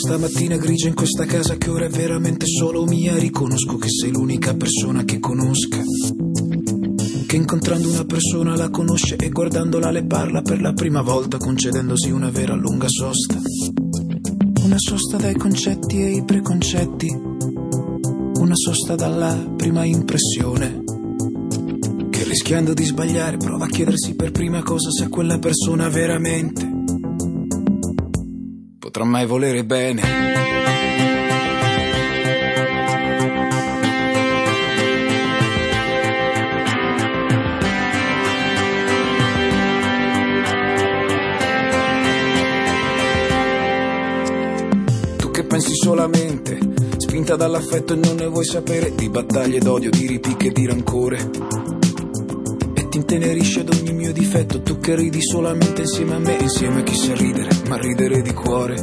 Questa 0.04 0.20
mattina 0.20 0.58
grigia 0.58 0.90
in 0.90 0.96
questa 0.96 1.24
casa 1.24 1.56
che 1.56 1.70
ora 1.70 1.86
è 1.86 1.90
veramente 1.90 2.46
solo 2.46 2.84
mia, 2.84 3.18
riconosco 3.18 3.78
che 3.78 3.88
sei 3.88 4.12
l'unica 4.12 4.54
persona 4.54 5.06
che 5.06 5.18
conosca 5.18 5.82
che 7.26 7.36
incontrando 7.38 7.90
una 7.90 8.04
persona 8.04 8.58
la 8.58 8.70
conosce 8.70 9.16
e 9.16 9.30
guardandola 9.30 9.92
le 9.92 10.06
parla 10.06 10.42
per 10.42 10.60
la 10.60 10.74
prima 10.74 11.02
volta 11.02 11.38
concedendosi 11.38 12.12
una 12.12 12.30
vera 12.30 12.54
lunga 12.54 12.90
sosta. 12.90 13.40
Una 14.64 14.78
sosta 14.78 15.16
dai 15.16 15.36
concetti 15.36 16.02
e 16.02 16.16
i 16.16 16.26
preconcetti, 16.26 17.08
una 18.40 18.56
sosta 18.56 18.96
dalla 18.96 19.54
prima 19.56 19.86
impressione. 19.86 20.84
Che 22.10 22.24
rischiando 22.26 22.74
di 22.74 22.84
sbagliare 22.84 23.38
prova 23.38 23.66
a 23.66 23.70
chiedersi 23.70 24.16
per 24.16 24.32
prima 24.32 24.62
cosa 24.64 24.92
se 24.92 25.08
quella 25.08 25.40
persona 25.40 25.88
veramente 25.88 26.73
potrà 28.94 29.10
mai 29.10 29.26
volere 29.26 29.64
bene. 29.64 30.22
pensi 45.48 45.76
solamente, 45.76 46.58
spinta 46.98 47.36
dall'affetto 47.36 47.94
e 47.94 47.96
non 47.98 48.16
ne 48.16 48.26
vuoi 48.26 48.44
sapere 48.44 48.96
di 48.96 49.08
battaglie 49.08 49.60
d'odio, 49.60 49.92
di 49.92 50.08
ripicche 50.08 50.52
di 50.52 50.66
rancore. 50.66 51.63
Ti 52.94 53.00
intenerisce 53.00 53.62
ad 53.62 53.74
ogni 53.74 53.92
mio 53.92 54.14
difetto, 54.14 54.62
tu 54.62 54.78
che 54.78 54.94
ridi 54.94 55.20
solamente 55.20 55.82
insieme 55.82 56.14
a 56.14 56.20
me, 56.20 56.38
insieme 56.40 56.82
a 56.82 56.84
chi 56.84 56.96
sa 56.96 57.16
ridere, 57.16 57.50
ma 57.68 57.76
ridere 57.76 58.22
di 58.22 58.32
cuore. 58.34 58.76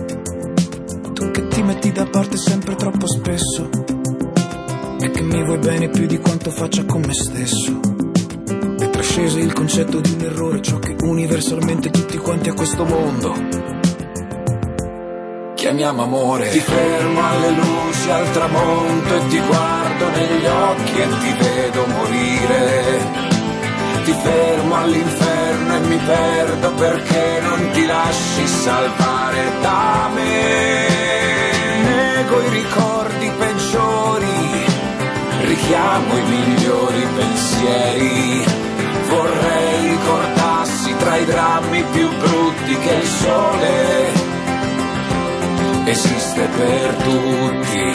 Tu 1.14 1.30
che 1.30 1.46
ti 1.46 1.62
metti 1.62 1.92
da 1.92 2.06
parte 2.06 2.36
sempre 2.36 2.74
troppo 2.74 3.06
spesso, 3.06 3.70
e 5.00 5.10
che 5.12 5.22
mi 5.22 5.44
vuoi 5.44 5.58
bene 5.58 5.90
più 5.90 6.06
di 6.06 6.18
quanto 6.18 6.50
faccia 6.50 6.84
con 6.86 7.02
me 7.02 7.14
stesso. 7.14 7.78
E 8.80 8.90
trascese 8.90 9.38
il 9.38 9.52
concetto 9.52 10.00
di 10.00 10.10
un 10.10 10.22
errore, 10.22 10.60
ciò 10.60 10.80
che 10.80 10.96
universalmente 11.02 11.90
tutti 11.90 12.16
quanti 12.16 12.48
a 12.48 12.54
questo 12.54 12.84
mondo 12.84 13.32
chiamiamo 15.54 16.02
amore. 16.02 16.50
Ti 16.50 16.58
fermo 16.58 17.20
alle 17.24 17.50
luci 17.50 18.10
al 18.10 18.28
tramonto 18.32 19.14
e 19.14 19.26
ti 19.28 19.40
guardo 19.46 20.08
negli 20.08 20.46
occhi 20.46 21.00
e 21.00 21.08
ti 21.20 21.32
vedo 21.38 21.86
morire. 21.86 23.29
Ti 24.04 24.12
fermo 24.22 24.74
all'inferno 24.76 25.74
e 25.76 25.80
mi 25.80 25.96
perdo 25.98 26.72
perché 26.72 27.40
non 27.42 27.70
ti 27.72 27.86
lasci 27.86 28.46
salvare 28.46 29.52
da 29.60 30.10
me. 30.14 30.88
Nego 31.82 32.42
i 32.42 32.48
ricordi 32.48 33.30
peggiori, 33.38 34.64
richiamo 35.42 36.16
i 36.16 36.22
migliori 36.22 37.06
pensieri. 37.16 38.44
Vorrei 39.08 39.88
ricordarsi 39.88 40.96
tra 40.96 41.16
i 41.16 41.24
drammi 41.24 41.84
più 41.92 42.08
brutti 42.16 42.78
che 42.78 42.94
il 42.94 43.06
sole 43.06 44.28
esiste 45.90 46.48
per 46.56 46.94
tutti, 47.02 47.92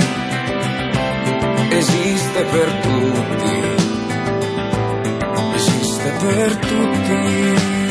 esiste 1.70 2.44
per 2.44 2.72
tutti, 2.82 3.75
esiste 6.06 6.18
per 6.20 6.56
tutti. 6.58 7.85